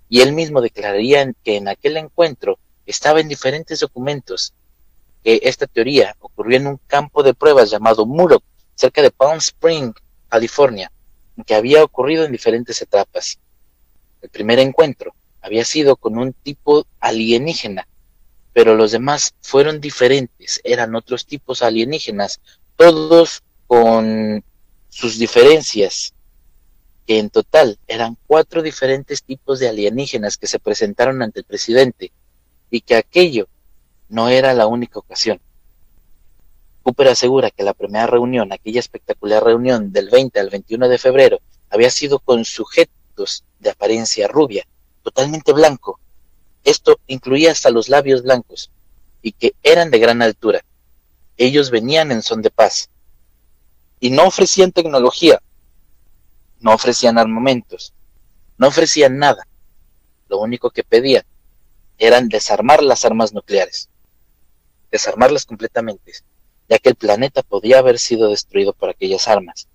[0.09, 4.53] Y él mismo declararía que en aquel encuentro estaba en diferentes documentos
[5.23, 8.43] que esta teoría ocurrió en un campo de pruebas llamado Murdoch,
[8.75, 9.93] cerca de Palm Spring,
[10.27, 10.91] California,
[11.45, 13.39] que había ocurrido en diferentes etapas.
[14.21, 17.87] El primer encuentro había sido con un tipo alienígena
[18.53, 22.41] pero los demás fueron diferentes, eran otros tipos alienígenas,
[22.75, 24.43] todos con
[24.89, 26.13] sus diferencias,
[27.07, 32.11] que en total eran cuatro diferentes tipos de alienígenas que se presentaron ante el presidente,
[32.69, 33.47] y que aquello
[34.09, 35.39] no era la única ocasión.
[36.83, 41.39] Cooper asegura que la primera reunión, aquella espectacular reunión del 20 al 21 de febrero,
[41.69, 44.65] había sido con sujetos de apariencia rubia,
[45.03, 45.99] totalmente blanco.
[46.63, 48.71] Esto incluía hasta los labios blancos,
[49.21, 50.63] y que eran de gran altura.
[51.37, 52.89] Ellos venían en son de paz.
[53.99, 55.41] Y no ofrecían tecnología,
[56.59, 57.93] no ofrecían armamentos,
[58.57, 59.47] no ofrecían nada.
[60.27, 61.23] Lo único que pedían
[61.97, 63.89] eran desarmar las armas nucleares,
[64.91, 66.13] desarmarlas completamente,
[66.67, 69.67] ya que el planeta podía haber sido destruido por aquellas armas.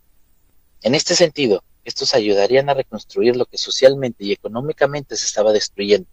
[0.83, 6.09] En este sentido, estos ayudarían a reconstruir lo que socialmente y económicamente se estaba destruyendo.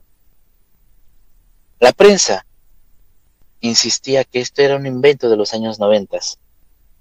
[1.84, 2.46] La prensa
[3.60, 6.40] insistía que esto era un invento de los años noventas,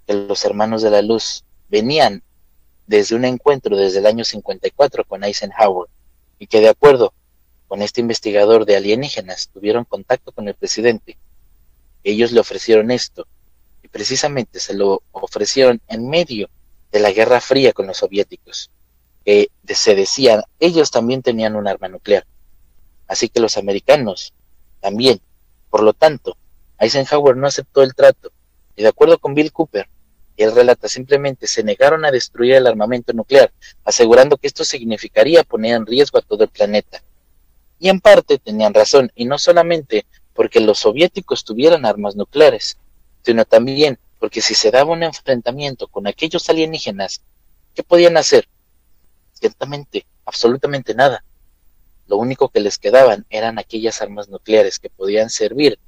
[0.09, 2.25] que los hermanos de la luz venían
[2.89, 5.89] desde un encuentro desde el año 54 con Eisenhower
[6.41, 7.15] y que de acuerdo
[7.69, 11.17] con este investigador de alienígenas tuvieron contacto con el presidente.
[12.03, 13.29] Ellos le ofrecieron esto
[13.93, 16.51] precisamente se lo ofrecieron en medio
[16.91, 18.73] de la Guerra Fría con los soviéticos,
[19.25, 22.27] que se decían, ellos también tenían un arma nuclear.
[23.07, 24.33] Así que los americanos
[24.83, 25.23] también.
[25.71, 26.37] Por lo tanto,
[26.79, 28.31] Eisenhower no aceptó el trato
[28.77, 29.89] y de acuerdo con Bill Cooper,
[30.37, 33.53] él relata simplemente se negaron a destruir el armamento nuclear,
[33.85, 37.03] asegurando que esto significaría poner en riesgo a todo el planeta.
[37.79, 42.79] Y en parte tenían razón, y no solamente porque los soviéticos tuvieran armas nucleares,
[43.23, 47.23] sino también porque si se daba un enfrentamiento con aquellos alienígenas,
[47.75, 48.49] ¿qué podían hacer?
[49.33, 51.25] Ciertamente, absolutamente nada.
[52.13, 55.79] Lo único que les quedaban eran aquellas armas nucleares que podían servir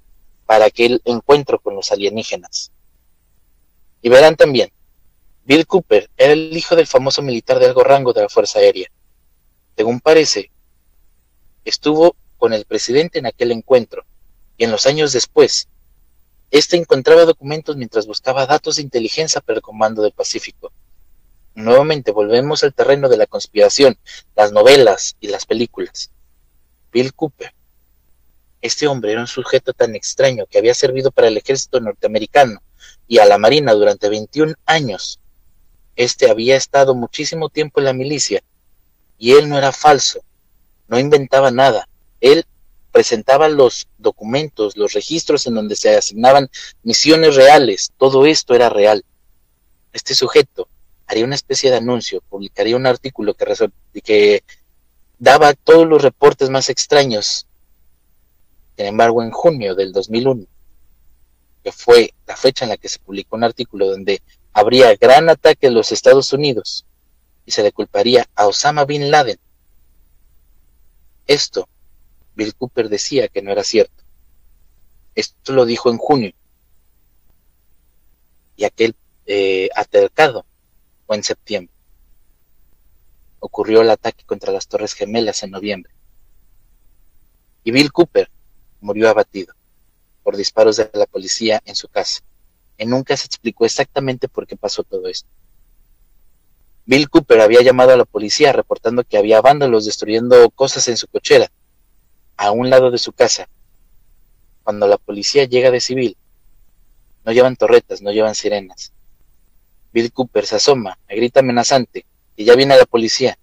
[0.46, 2.72] para aquel encuentro con los alienígenas.
[4.00, 4.72] Y verán también,
[5.44, 8.90] Bill Cooper era el hijo del famoso militar de algo rango de la Fuerza Aérea.
[9.76, 10.50] Según parece,
[11.62, 14.06] estuvo con el presidente en aquel encuentro,
[14.56, 15.68] y en los años después
[16.50, 20.72] este encontraba documentos mientras buscaba datos de inteligencia para el Comando del Pacífico.
[21.54, 23.98] Nuevamente volvemos al terreno de la conspiración,
[24.34, 26.12] las novelas y las películas.
[26.94, 27.52] Bill Cooper.
[28.62, 32.62] Este hombre era un sujeto tan extraño que había servido para el ejército norteamericano
[33.08, 35.18] y a la Marina durante 21 años.
[35.96, 38.42] Este había estado muchísimo tiempo en la milicia
[39.18, 40.20] y él no era falso,
[40.88, 41.88] no inventaba nada.
[42.20, 42.46] Él
[42.92, 46.48] presentaba los documentos, los registros en donde se asignaban
[46.84, 49.04] misiones reales, todo esto era real.
[49.92, 50.68] Este sujeto
[51.06, 53.44] haría una especie de anuncio, publicaría un artículo que,
[54.02, 54.44] que
[55.18, 57.46] daba todos los reportes más extraños.
[58.76, 60.46] Sin embargo, en junio del 2001,
[61.62, 65.68] que fue la fecha en la que se publicó un artículo donde habría gran ataque
[65.68, 66.84] en los Estados Unidos
[67.46, 69.38] y se le culparía a Osama Bin Laden.
[71.26, 71.68] Esto
[72.34, 74.02] Bill Cooper decía que no era cierto.
[75.14, 76.32] Esto lo dijo en junio.
[78.56, 78.94] Y aquel
[79.26, 80.44] eh, altercado
[81.06, 81.73] fue en septiembre.
[83.46, 85.92] Ocurrió el ataque contra las Torres Gemelas en noviembre.
[87.62, 88.30] Y Bill Cooper
[88.80, 89.52] murió abatido
[90.22, 92.22] por disparos de la policía en su casa.
[92.78, 95.28] Y nunca se explicó exactamente por qué pasó todo esto.
[96.86, 101.06] Bill Cooper había llamado a la policía reportando que había vándalos destruyendo cosas en su
[101.06, 101.52] cochera
[102.38, 103.46] a un lado de su casa.
[104.62, 106.16] Cuando la policía llega de civil,
[107.26, 108.94] no llevan torretas, no llevan sirenas.
[109.92, 112.06] Bill Cooper se asoma, me grita amenazante,
[112.36, 113.38] y ya viene la policía.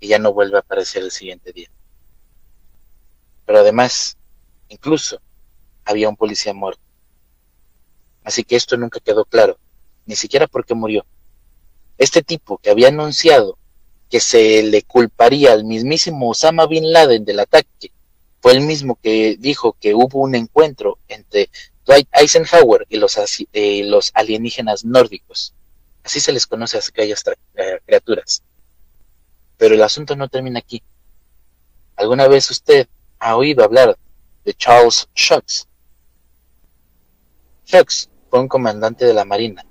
[0.00, 1.70] Y ya no vuelve a aparecer el siguiente día.
[3.46, 4.16] Pero además,
[4.68, 5.20] incluso,
[5.84, 6.82] había un policía muerto.
[8.22, 9.58] Así que esto nunca quedó claro,
[10.06, 11.06] ni siquiera por qué murió.
[11.96, 13.58] Este tipo que había anunciado
[14.10, 17.92] que se le culparía al mismísimo Osama Bin Laden del ataque
[18.40, 21.50] fue el mismo que dijo que hubo un encuentro entre
[22.12, 25.54] Eisenhower y los, alienígenas nórdicos.
[26.04, 27.24] Así se les conoce a aquellas
[27.54, 28.42] eh, criaturas.
[29.56, 30.82] Pero el asunto no termina aquí.
[31.96, 33.98] ¿Alguna vez usted ha oído hablar
[34.44, 35.66] de Charles Shocks?
[37.64, 39.64] Shocks fue un comandante de la Marina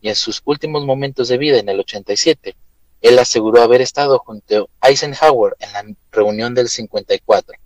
[0.00, 2.54] y en sus últimos momentos de vida en el 87
[3.00, 7.56] él aseguró haber estado junto a Eisenhower en la reunión del 54.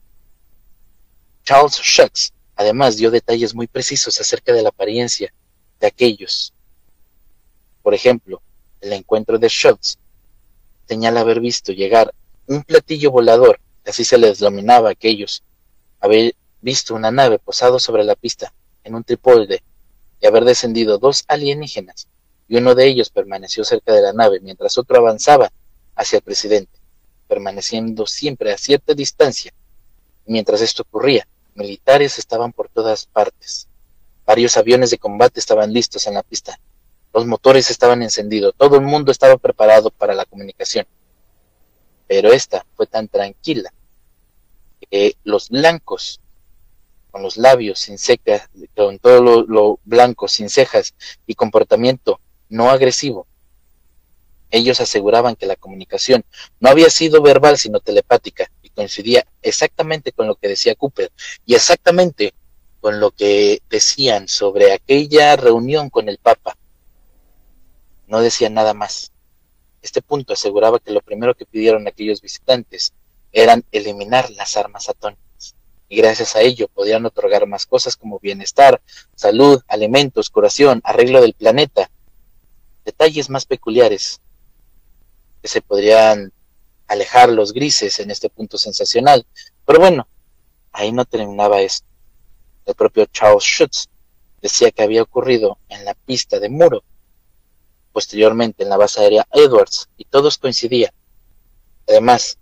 [1.45, 5.33] Charles Schultz además dio detalles muy precisos acerca de la apariencia
[5.81, 6.53] de aquellos.
[7.83, 8.43] Por ejemplo,
[8.81, 9.99] el encuentro de Schultz
[10.87, 12.13] señala haber visto llegar
[12.47, 15.43] un platillo volador, así se les denominaba a aquellos,
[16.01, 18.53] haber visto una nave posado sobre la pista
[18.85, 19.63] en un trípode
[20.21, 22.09] y haber descendido dos alienígenas
[22.53, 25.51] y uno de ellos permaneció cerca de la nave mientras otro avanzaba
[25.97, 26.79] hacia el presidente,
[27.27, 29.55] permaneciendo siempre a cierta distancia.
[30.27, 33.69] Mientras esto ocurría, Militares estaban por todas partes.
[34.25, 36.59] Varios aviones de combate estaban listos en la pista.
[37.13, 38.55] Los motores estaban encendidos.
[38.57, 40.87] Todo el mundo estaba preparado para la comunicación.
[42.07, 43.73] Pero esta fue tan tranquila
[44.91, 46.21] que los blancos,
[47.11, 50.95] con los labios sin cejas, con todo lo, blanco, sin cejas
[51.27, 53.27] y comportamiento no agresivo,
[54.51, 56.25] ellos aseguraban que la comunicación
[56.61, 61.13] no había sido verbal sino telepática coincidía exactamente con lo que decía Cooper
[61.47, 62.35] y exactamente
[62.81, 66.57] con lo que decían sobre aquella reunión con el Papa.
[68.07, 69.13] No decían nada más.
[69.81, 72.93] Este punto aseguraba que lo primero que pidieron aquellos visitantes
[73.33, 75.55] eran eliminar las armas atónicas
[75.93, 78.81] y gracias a ello podían otorgar más cosas como bienestar,
[79.15, 81.91] salud, alimentos, curación, arreglo del planeta,
[82.87, 84.23] detalles más peculiares
[85.43, 86.33] que se podrían
[86.93, 89.27] alejar los grises en este punto sensacional.
[89.67, 90.07] Pero bueno,
[90.73, 91.87] ahí no terminaba esto.
[92.67, 93.89] El propio Charles Schutz
[94.41, 96.85] decía que había ocurrido en la pista de muro,
[97.93, 100.93] posteriormente en la base aérea Edwards, y todos coincidían.
[101.89, 102.39] Además,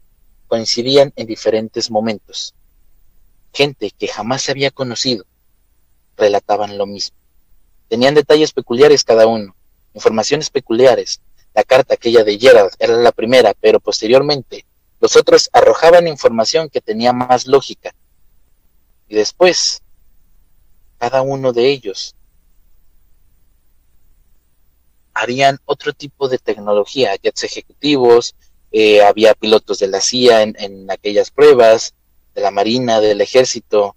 [0.49, 2.55] coincidían en diferentes momentos.
[3.53, 5.25] Gente que jamás se había conocido
[6.17, 7.17] relataban lo mismo.
[7.89, 9.55] Tenían detalles peculiares cada uno,
[9.95, 11.21] informaciones peculiares,
[11.55, 14.65] la carta aquella de Gerald era la primera, pero posteriormente
[15.01, 17.95] los otros arrojaban información que tenía más lógica.
[19.09, 19.83] Y después,
[20.99, 22.15] cada uno de ellos
[25.15, 28.35] harían otro tipo de tecnología, jets ejecutivos,
[28.73, 31.95] eh, había pilotos de la CIA en, en aquellas pruebas,
[32.35, 33.97] de la Marina, del Ejército.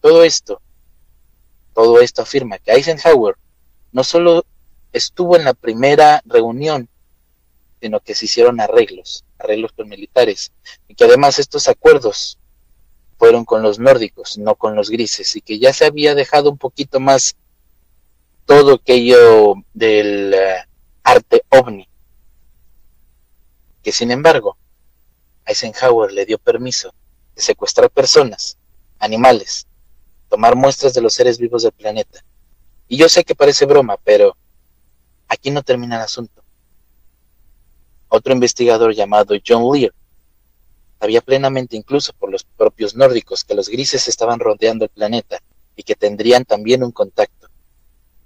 [0.00, 0.60] Todo esto,
[1.74, 3.36] todo esto afirma que Eisenhower
[3.92, 4.44] no solo
[4.94, 6.88] estuvo en la primera reunión,
[7.80, 10.52] sino que se hicieron arreglos, arreglos con militares,
[10.88, 12.38] y que además estos acuerdos
[13.18, 16.58] fueron con los nórdicos, no con los grises, y que ya se había dejado un
[16.58, 17.36] poquito más
[18.46, 20.56] todo aquello del eh,
[21.02, 21.88] arte ovni,
[23.82, 24.56] que sin embargo
[25.44, 26.94] Eisenhower le dio permiso
[27.34, 28.56] de secuestrar personas,
[28.98, 29.66] animales,
[30.28, 32.24] tomar muestras de los seres vivos del planeta.
[32.86, 34.36] Y yo sé que parece broma, pero
[35.28, 36.42] Aquí no termina el asunto.
[38.08, 39.92] Otro investigador llamado John Lear
[41.00, 45.40] sabía plenamente incluso por los propios nórdicos que los grises estaban rodeando el planeta
[45.76, 47.48] y que tendrían también un contacto.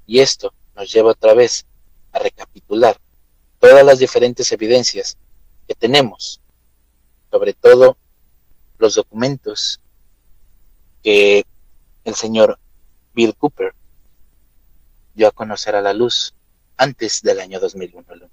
[0.07, 1.67] Y esto nos lleva otra vez
[2.13, 2.99] a recapitular
[3.59, 5.17] todas las diferentes evidencias
[5.67, 6.41] que tenemos,
[7.31, 7.97] sobre todo
[8.79, 9.81] los documentos
[11.03, 11.45] que
[12.05, 12.59] el señor
[13.15, 13.75] Bill Cooper
[15.15, 16.35] dio a conocer a la luz
[16.79, 18.31] antes del año 2001.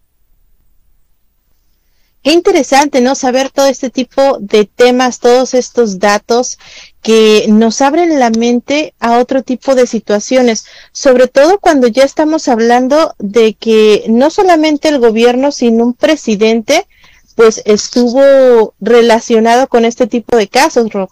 [2.25, 3.13] Qué interesante, ¿no?
[3.13, 6.57] Saber todo este tipo de temas, todos estos datos
[7.03, 12.47] que nos abren la mente a otro tipo de situaciones, sobre todo cuando ya estamos
[12.47, 16.87] hablando de que no solamente el gobierno, sino un presidente,
[17.35, 21.09] pues estuvo relacionado con este tipo de casos, Rob.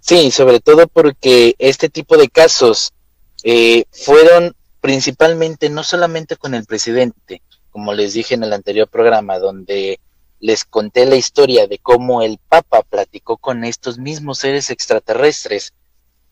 [0.00, 2.92] Sí, sobre todo porque este tipo de casos
[3.44, 4.54] eh, fueron
[4.88, 10.00] principalmente no solamente con el presidente, como les dije en el anterior programa, donde
[10.40, 15.74] les conté la historia de cómo el Papa platicó con estos mismos seres extraterrestres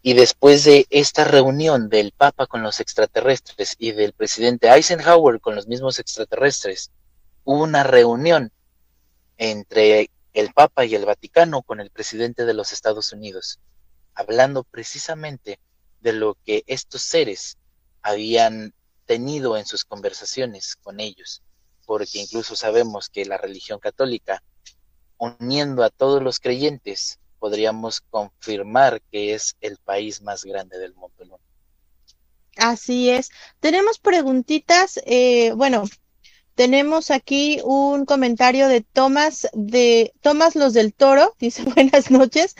[0.00, 5.54] y después de esta reunión del Papa con los extraterrestres y del presidente Eisenhower con
[5.54, 6.90] los mismos extraterrestres,
[7.44, 8.52] hubo una reunión
[9.36, 13.60] entre el Papa y el Vaticano con el presidente de los Estados Unidos,
[14.14, 15.60] hablando precisamente
[16.00, 17.58] de lo que estos seres
[18.06, 18.72] habían
[19.04, 21.42] tenido en sus conversaciones con ellos,
[21.86, 24.42] porque incluso sabemos que la religión católica,
[25.18, 31.40] uniendo a todos los creyentes, podríamos confirmar que es el país más grande del mundo.
[32.56, 33.30] Así es.
[33.60, 35.84] Tenemos preguntitas, eh, bueno,
[36.54, 42.54] tenemos aquí un comentario de Tomás de Tomás Los del Toro, dice buenas noches.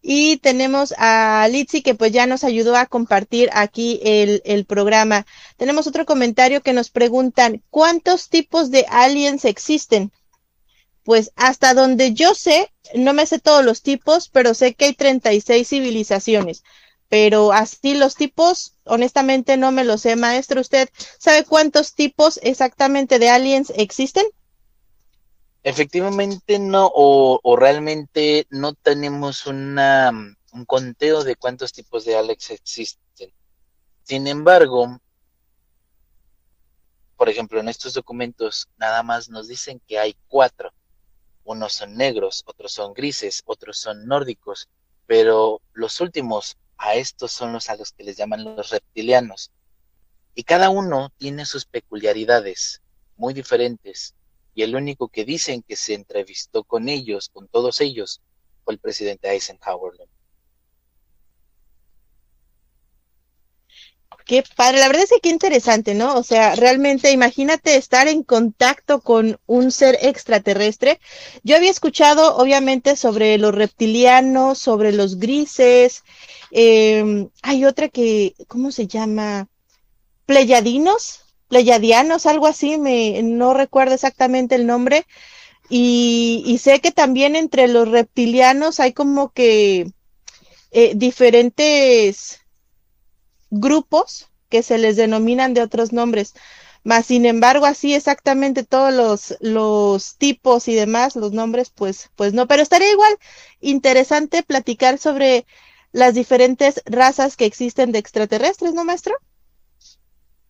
[0.00, 5.26] Y tenemos a Litsi que pues ya nos ayudó a compartir aquí el, el programa.
[5.56, 10.12] Tenemos otro comentario que nos preguntan, ¿cuántos tipos de aliens existen?
[11.02, 14.94] Pues hasta donde yo sé, no me sé todos los tipos, pero sé que hay
[14.94, 16.62] 36 civilizaciones.
[17.08, 20.14] Pero así los tipos, honestamente no me lo sé.
[20.16, 20.88] Maestro, ¿usted
[21.18, 24.26] sabe cuántos tipos exactamente de aliens existen?
[25.62, 30.10] Efectivamente no, o, realmente no tenemos una,
[30.52, 33.32] un conteo de cuántos tipos de Alex existen.
[34.04, 35.00] Sin embargo,
[37.16, 40.72] por ejemplo, en estos documentos nada más nos dicen que hay cuatro.
[41.44, 44.68] Unos son negros, otros son grises, otros son nórdicos
[45.08, 49.50] pero los últimos a estos son los a los que les llaman los reptilianos.
[50.34, 52.82] Y cada uno tiene sus peculiaridades
[53.16, 54.14] muy diferentes.
[54.58, 58.20] Y el único que dicen que se entrevistó con ellos, con todos ellos,
[58.64, 59.92] fue el presidente Eisenhower.
[64.26, 66.16] Qué padre, la verdad es que qué interesante, ¿no?
[66.16, 70.98] O sea, realmente imagínate estar en contacto con un ser extraterrestre.
[71.44, 76.02] Yo había escuchado, obviamente, sobre los reptilianos, sobre los grises.
[76.50, 79.46] Em, hay otra que, ¿cómo se llama?
[80.26, 85.06] Pleyadinos, pleyadianos, algo así, me, no recuerdo exactamente el nombre.
[85.70, 89.92] Y, y sé que también entre los reptilianos hay como que
[90.72, 92.40] eh, diferentes
[93.50, 96.34] grupos que se les denominan de otros nombres.
[96.84, 102.32] Más sin embargo, así exactamente todos los, los tipos y demás, los nombres, pues, pues
[102.32, 102.46] no.
[102.46, 103.14] Pero estaría igual
[103.60, 105.44] interesante platicar sobre
[105.92, 109.14] las diferentes razas que existen de extraterrestres, ¿no, maestro?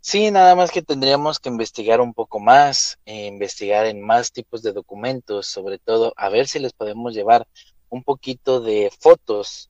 [0.08, 4.62] Sí, nada más que tendríamos que investigar un poco más, eh, investigar en más tipos
[4.62, 7.46] de documentos, sobre todo a ver si les podemos llevar
[7.90, 9.68] un poquito de fotos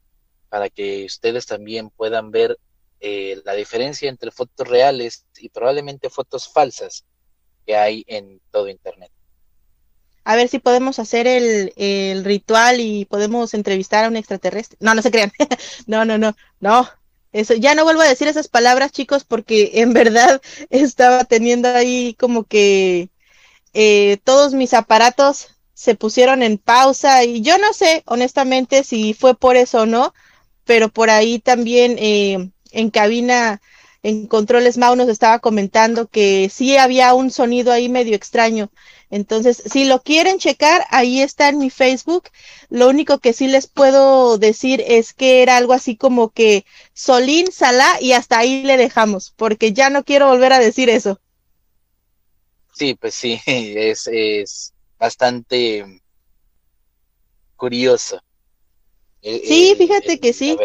[0.48, 2.56] para que ustedes también puedan ver
[3.00, 7.04] eh, la diferencia entre fotos reales y probablemente fotos falsas
[7.66, 9.10] que hay en todo Internet.
[10.22, 14.78] A ver si podemos hacer el, el ritual y podemos entrevistar a un extraterrestre.
[14.80, 15.32] No, no se crean.
[15.88, 16.88] no, no, no, no.
[17.32, 22.14] Eso, ya no vuelvo a decir esas palabras, chicos, porque en verdad estaba teniendo ahí
[22.18, 23.10] como que
[23.74, 29.36] eh, todos mis aparatos se pusieron en pausa y yo no sé, honestamente, si fue
[29.36, 30.14] por eso o no,
[30.64, 33.60] pero por ahí también eh, en cabina,
[34.02, 38.70] en controles Mau nos estaba comentando que sí había un sonido ahí medio extraño.
[39.10, 42.28] Entonces, si lo quieren checar, ahí está en mi Facebook.
[42.68, 47.50] Lo único que sí les puedo decir es que era algo así como que Solín,
[47.50, 51.20] Salá y hasta ahí le dejamos, porque ya no quiero volver a decir eso.
[52.74, 55.84] Sí, pues sí, es, es bastante
[57.56, 58.20] curioso.
[59.22, 60.56] Sí, fíjate que sí.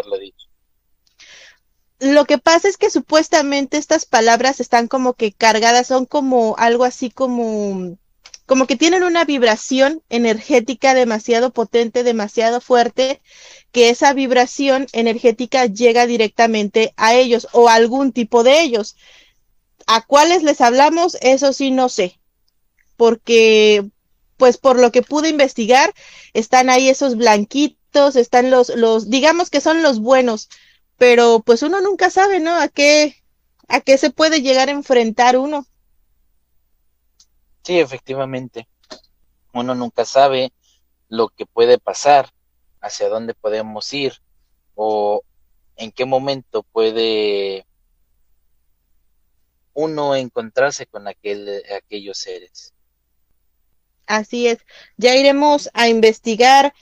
[2.04, 6.84] Lo que pasa es que supuestamente estas palabras están como que cargadas, son como algo
[6.84, 7.97] así como
[8.45, 13.22] como que tienen una vibración energética demasiado potente, demasiado fuerte,
[13.72, 18.97] que esa vibración energética llega directamente a ellos o a algún tipo de ellos.
[19.88, 21.16] ¿A cuáles les hablamos?
[21.22, 22.20] Eso sí no sé,
[22.97, 23.86] porque
[24.36, 25.93] pues por lo que pude investigar,
[26.34, 30.49] están ahí esos blanquitos, están los, los, digamos que son los buenos,
[30.98, 32.56] pero pues uno nunca sabe, ¿no?
[32.56, 33.24] A qué,
[33.68, 35.66] a qué se puede llegar a enfrentar uno.
[37.64, 38.68] Sí, efectivamente.
[39.54, 40.52] Uno nunca sabe
[41.10, 42.30] lo que puede pasar,
[42.82, 44.14] hacia dónde podemos ir
[44.76, 45.24] o
[45.78, 47.66] en qué momento puede
[49.74, 52.74] uno encontrarse con aquel, aquellos seres.
[54.06, 54.60] Así es,
[54.98, 56.74] ya iremos a investigar,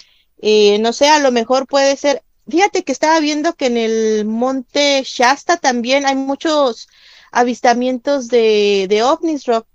[0.41, 4.25] eh, no sé, a lo mejor puede ser, fíjate que estaba viendo que en el
[4.25, 6.87] monte Shasta también hay muchos
[7.31, 9.67] avistamientos de, de ovnis, Rock.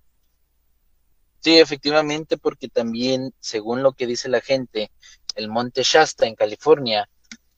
[1.41, 4.91] Sí, efectivamente, porque también, según lo que dice la gente,
[5.37, 7.09] el monte Shasta en California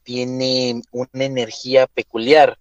[0.02, 2.58] tiene una energía peculiar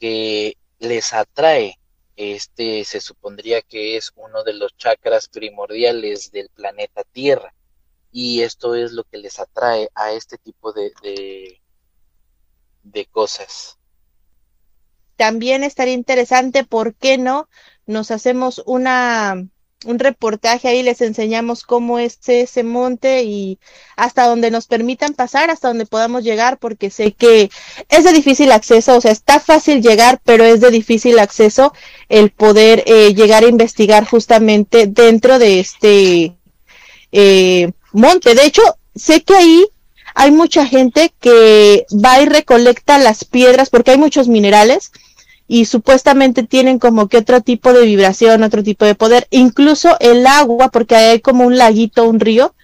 [0.00, 1.78] que les atrae.
[2.16, 7.54] Este se supondría que es uno de los chakras primordiales del planeta Tierra.
[8.12, 11.60] Y esto es lo que les atrae a este tipo de, de,
[12.84, 13.78] de cosas.
[15.16, 17.48] También estaría interesante, ¿por qué no?
[17.86, 19.44] Nos hacemos una
[19.84, 23.58] un reportaje ahí, les enseñamos cómo es ese monte y
[23.96, 27.50] hasta donde nos permitan pasar, hasta donde podamos llegar, porque sé que
[27.88, 31.72] es de difícil acceso, o sea, está fácil llegar, pero es de difícil acceso
[32.08, 36.36] el poder eh, llegar a investigar justamente dentro de este
[37.12, 38.34] eh, monte.
[38.34, 38.62] De hecho,
[38.94, 39.66] sé que ahí
[40.14, 44.92] hay mucha gente que va y recolecta las piedras, porque hay muchos minerales
[45.46, 50.26] y supuestamente tienen como que otro tipo de vibración, otro tipo de poder, incluso el
[50.26, 52.54] agua, porque hay como un laguito, un río,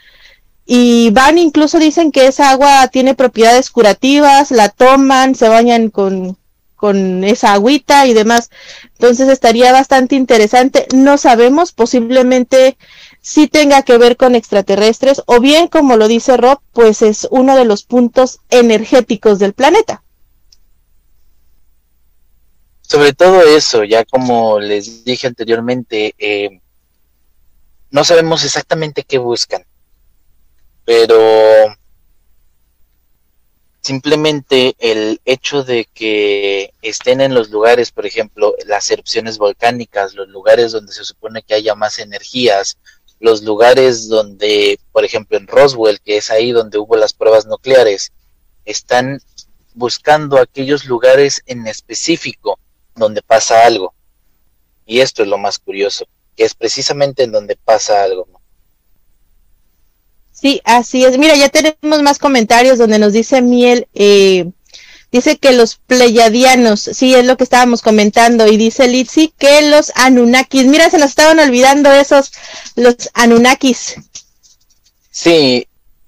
[0.64, 6.38] y van incluso dicen que esa agua tiene propiedades curativas, la toman, se bañan con,
[6.76, 8.50] con esa agüita y demás.
[8.92, 10.86] Entonces estaría bastante interesante.
[10.94, 12.78] No sabemos, posiblemente
[13.20, 17.56] sí tenga que ver con extraterrestres o bien, como lo dice Rob, pues es uno
[17.56, 20.02] de los puntos energéticos del planeta.
[22.82, 26.60] Sobre todo eso, ya como les dije anteriormente, eh,
[27.90, 29.64] no sabemos exactamente qué buscan,
[30.84, 31.76] pero
[33.80, 40.28] simplemente el hecho de que estén en los lugares, por ejemplo, las erupciones volcánicas, los
[40.28, 42.78] lugares donde se supone que haya más energías,
[43.20, 48.12] los lugares donde, por ejemplo, en Roswell, que es ahí donde hubo las pruebas nucleares,
[48.64, 49.20] están
[49.74, 52.58] buscando aquellos lugares en específico
[52.96, 53.94] donde pasa algo.
[54.86, 58.26] Y esto es lo más curioso, que es precisamente en donde pasa algo.
[60.32, 61.18] Sí, así es.
[61.18, 64.50] Mira, ya tenemos más comentarios donde nos dice Miel, eh,
[65.12, 69.92] dice que los pleyadianos, sí, es lo que estábamos comentando, y dice Litsi que los
[69.96, 72.32] Anunnakis, mira, se nos estaban olvidando esos,
[72.76, 73.96] los Anunnakis.
[75.10, 75.66] Sí,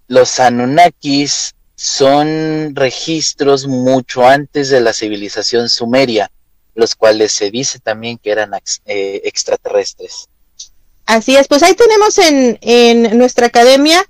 [0.09, 6.31] los Anunnakis son registros mucho antes de la civilización sumeria,
[6.75, 8.53] los cuales se dice también que eran
[8.87, 10.29] eh, extraterrestres.
[11.07, 14.07] Así es, pues ahí tenemos en, en nuestra academia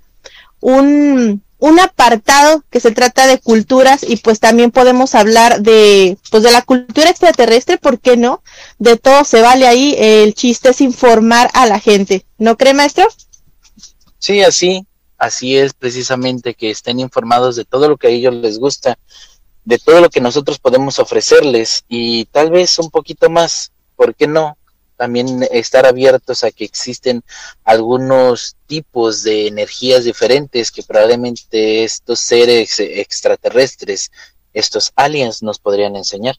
[0.59, 6.43] un, un apartado que se trata de culturas y pues también podemos hablar de pues
[6.43, 8.43] de la cultura extraterrestre, ¿por qué no?
[8.79, 13.07] De todo se vale ahí, el chiste es informar a la gente, ¿no cree maestro?
[14.19, 14.85] Sí, así,
[15.17, 18.99] así es precisamente que estén informados de todo lo que a ellos les gusta,
[19.63, 24.27] de todo lo que nosotros podemos ofrecerles y tal vez un poquito más, ¿por qué
[24.27, 24.57] no?
[25.03, 27.25] También estar abiertos a que existen
[27.65, 34.11] algunos tipos de energías diferentes que probablemente estos seres extraterrestres,
[34.53, 36.37] estos aliens nos podrían enseñar.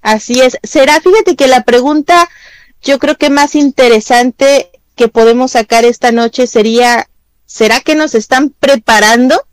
[0.00, 0.56] Así es.
[0.62, 2.30] Será, fíjate que la pregunta
[2.80, 7.10] yo creo que más interesante que podemos sacar esta noche sería,
[7.44, 9.46] ¿será que nos están preparando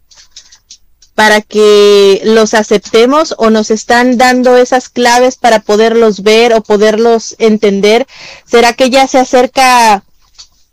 [1.16, 7.36] para que los aceptemos o nos están dando esas claves para poderlos ver o poderlos
[7.39, 8.05] entender?
[8.45, 10.03] ¿Será que ya se acerca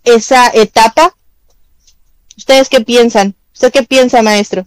[0.03, 1.15] esa etapa?
[2.37, 3.37] ¿Ustedes qué piensan?
[3.55, 4.67] ¿Usted qué piensa, maestro?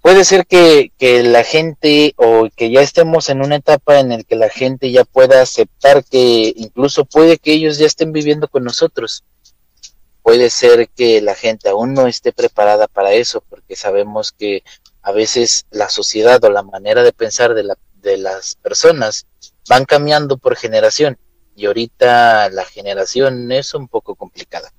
[0.00, 4.22] Puede ser que, que la gente o que ya estemos en una etapa en la
[4.22, 8.62] que la gente ya pueda aceptar que incluso puede que ellos ya estén viviendo con
[8.62, 9.24] nosotros
[10.24, 14.64] puede ser que la gente aún no esté preparada para eso, porque sabemos que
[15.02, 19.26] a veces la sociedad o la manera de pensar de, la, de las personas
[19.68, 21.18] van cambiando por generación
[21.54, 24.72] y ahorita la generación es un poco complicada.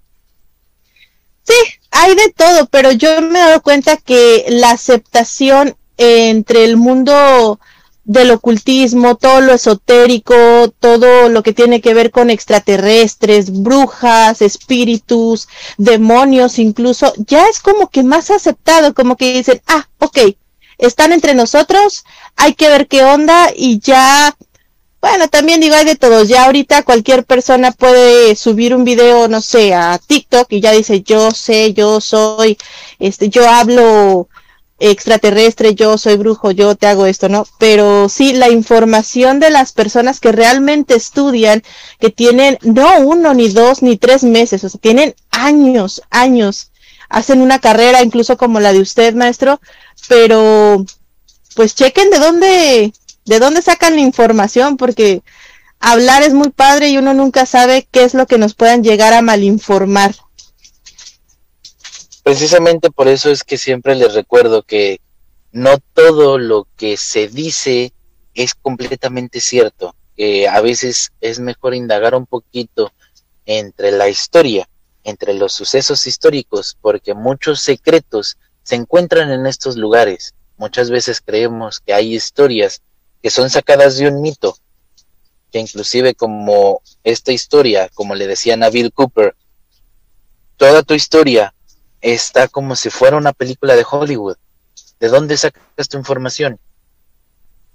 [1.44, 1.54] Sí,
[1.92, 7.60] hay de todo, pero yo me he dado cuenta que la aceptación entre el mundo
[8.06, 10.36] del ocultismo, todo lo esotérico,
[10.80, 15.48] todo lo que tiene que ver con extraterrestres, brujas, espíritus,
[15.78, 20.20] demonios incluso, ya es como que más aceptado, como que dicen, ah, ok,
[20.78, 24.36] están entre nosotros, hay que ver qué onda y ya,
[25.02, 29.42] bueno, también digo, hay de todos, ya ahorita cualquier persona puede subir un video, no
[29.42, 32.56] sé, a TikTok y ya dice, yo sé, yo soy,
[33.00, 34.30] este, yo hablo
[34.80, 37.48] extraterrestre, yo soy brujo, yo te hago esto, ¿no?
[37.60, 41.64] Pero sí, la información de las personas que realmente estudian,
[42.00, 46.72] que tienen no uno, ni dos, ni tres meses, o sea, tienen años, años,
[47.10, 49.62] hacen una carrera incluso como la de usted, maestro,
[50.10, 50.86] pero
[51.56, 52.94] pues chequen de dónde,
[53.26, 55.22] de dónde sacan la información, porque
[55.80, 59.14] hablar es muy padre y uno nunca sabe qué es lo que nos puedan llegar
[59.14, 60.16] a malinformar
[62.26, 65.00] precisamente por eso es que siempre les recuerdo que
[65.52, 67.94] no todo lo que se dice
[68.34, 72.92] es completamente cierto, que a veces es mejor indagar un poquito
[73.46, 74.68] entre la historia,
[75.04, 80.34] entre los sucesos históricos, porque muchos secretos se encuentran en estos lugares.
[80.58, 82.82] Muchas veces creemos que hay historias
[83.22, 84.58] que son sacadas de un mito,
[85.52, 89.36] que inclusive como esta historia, como le decía a Bill Cooper,
[90.58, 91.55] toda tu historia
[92.14, 94.38] está como si fuera una película de Hollywood.
[95.00, 96.60] ¿De dónde sacas tu información?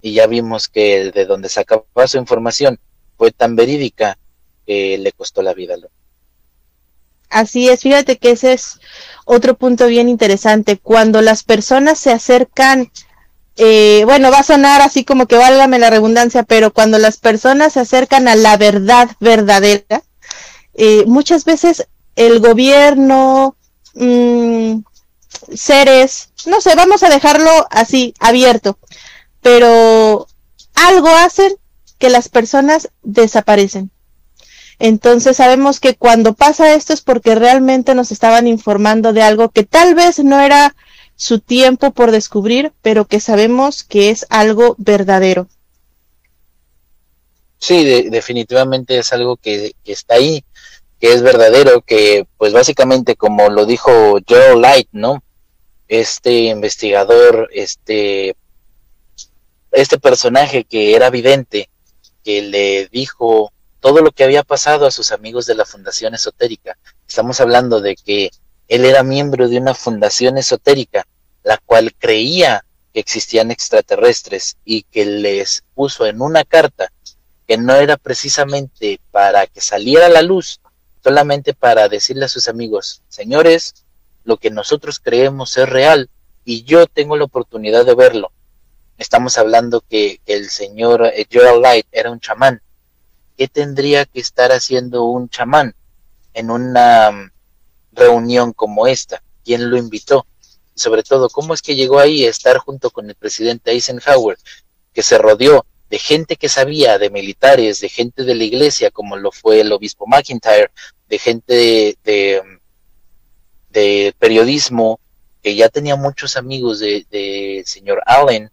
[0.00, 2.78] Y ya vimos que de donde sacaba su información
[3.18, 4.16] fue tan verídica
[4.66, 5.74] que le costó la vida.
[7.28, 8.80] Así es, fíjate que ese es
[9.24, 10.78] otro punto bien interesante.
[10.78, 12.90] Cuando las personas se acercan,
[13.56, 17.74] eh, bueno, va a sonar así como que válgame la redundancia, pero cuando las personas
[17.74, 20.02] se acercan a la verdad verdadera,
[20.74, 23.56] eh, muchas veces el gobierno,
[23.94, 24.82] Mm,
[25.54, 28.78] seres, no sé, vamos a dejarlo así, abierto,
[29.40, 30.26] pero
[30.74, 31.52] algo hacen
[31.98, 33.90] que las personas desaparecen.
[34.78, 39.64] Entonces sabemos que cuando pasa esto es porque realmente nos estaban informando de algo que
[39.64, 40.74] tal vez no era
[41.16, 45.48] su tiempo por descubrir, pero que sabemos que es algo verdadero.
[47.58, 50.42] Sí, definitivamente es algo que, que, está ahí
[51.00, 55.22] que es verdadero, que pues básicamente como lo dijo Joe Light, ¿no?
[55.90, 58.36] este investigador, este,
[59.72, 61.68] este personaje que era vidente,
[62.22, 66.78] que le dijo todo lo que había pasado a sus amigos de la Fundación Esotérica.
[67.08, 68.30] Estamos hablando de que
[68.68, 71.08] él era miembro de una fundación esotérica,
[71.42, 76.92] la cual creía que existían extraterrestres y que les puso en una carta
[77.48, 80.60] que no era precisamente para que saliera a la luz,
[81.02, 83.84] solamente para decirle a sus amigos, señores,
[84.24, 86.10] lo que nosotros creemos es real
[86.44, 88.32] y yo tengo la oportunidad de verlo.
[88.98, 92.60] Estamos hablando que, el señor eh, Gerald Light era un chamán.
[93.36, 95.74] ¿Qué tendría que estar haciendo un chamán
[96.34, 97.30] en una mm,
[97.92, 99.22] reunión como esta?
[99.42, 100.26] ¿Quién lo invitó?
[100.74, 104.38] Sobre todo, ¿cómo es que llegó ahí a estar junto con el presidente Eisenhower,
[104.92, 109.16] que se rodeó de gente que sabía, de militares, de gente de la iglesia, como
[109.16, 110.70] lo fue el obispo McIntyre,
[111.08, 112.42] de gente de,
[113.70, 115.00] de, periodismo,
[115.42, 118.50] que ya tenía muchos amigos del de señor Allen,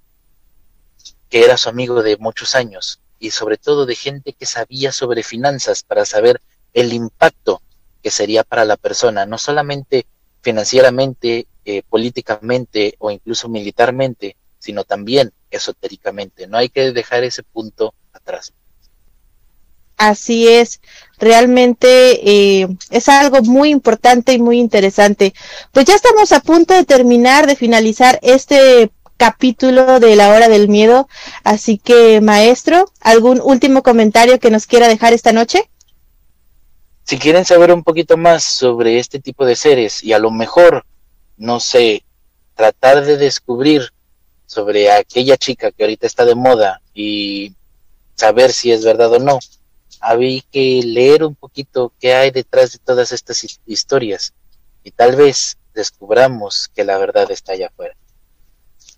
[1.30, 5.22] que era su amigo de muchos años, y sobre todo de gente que sabía sobre
[5.22, 6.42] finanzas para saber
[6.74, 7.62] el impacto
[8.02, 10.08] que sería para la persona, no solamente
[10.42, 16.48] financieramente, eh, políticamente o incluso militarmente, sino también esotéricamente.
[16.48, 18.54] No hay que dejar ese punto atrás.
[19.98, 20.80] Así es,
[21.18, 21.88] realmente
[22.24, 25.34] eh, es algo muy importante y muy interesante.
[25.72, 30.70] Pues ya estamos a punto de terminar, de finalizar este capítulo de la hora del
[30.70, 31.10] miedo.
[31.44, 35.68] Así que, maestro, ¿algún último comentario que nos quiera dejar esta noche?
[37.04, 40.86] Si quieren saber un poquito más sobre este tipo de seres y a lo mejor,
[41.38, 42.04] no sé,
[42.54, 43.94] tratar de descubrir
[44.48, 47.54] sobre aquella chica que ahorita está de moda y
[48.16, 49.38] saber si es verdad o no,
[50.00, 54.34] había que leer un poquito qué hay detrás de todas estas historias
[54.84, 57.96] y tal vez descubramos que la verdad está allá afuera.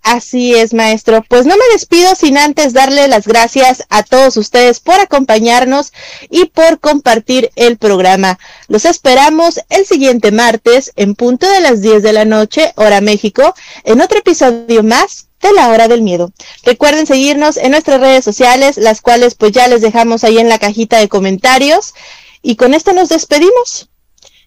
[0.02, 1.22] Así es, maestro.
[1.28, 5.92] Pues no me despido sin antes darle las gracias a todos ustedes por acompañarnos
[6.30, 8.38] y por compartir el programa.
[8.68, 13.54] Los esperamos el siguiente martes en punto de las 10 de la noche, hora México,
[13.84, 16.32] en otro episodio más de la hora del miedo.
[16.64, 20.58] Recuerden seguirnos en nuestras redes sociales, las cuales pues ya les dejamos ahí en la
[20.58, 21.94] cajita de comentarios.
[22.42, 23.90] Y con esto nos despedimos.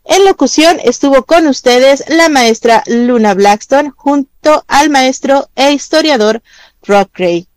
[0.06, 6.44] En locución estuvo con ustedes la maestra Luna Blackstone junto al maestro e historiador
[6.84, 7.48] Rock Gray.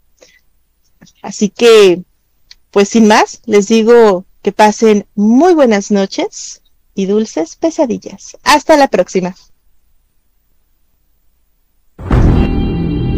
[1.23, 2.03] Así que,
[2.71, 6.63] pues sin más, les digo que pasen muy buenas noches
[6.95, 8.37] y dulces pesadillas.
[8.45, 9.35] Hasta la próxima.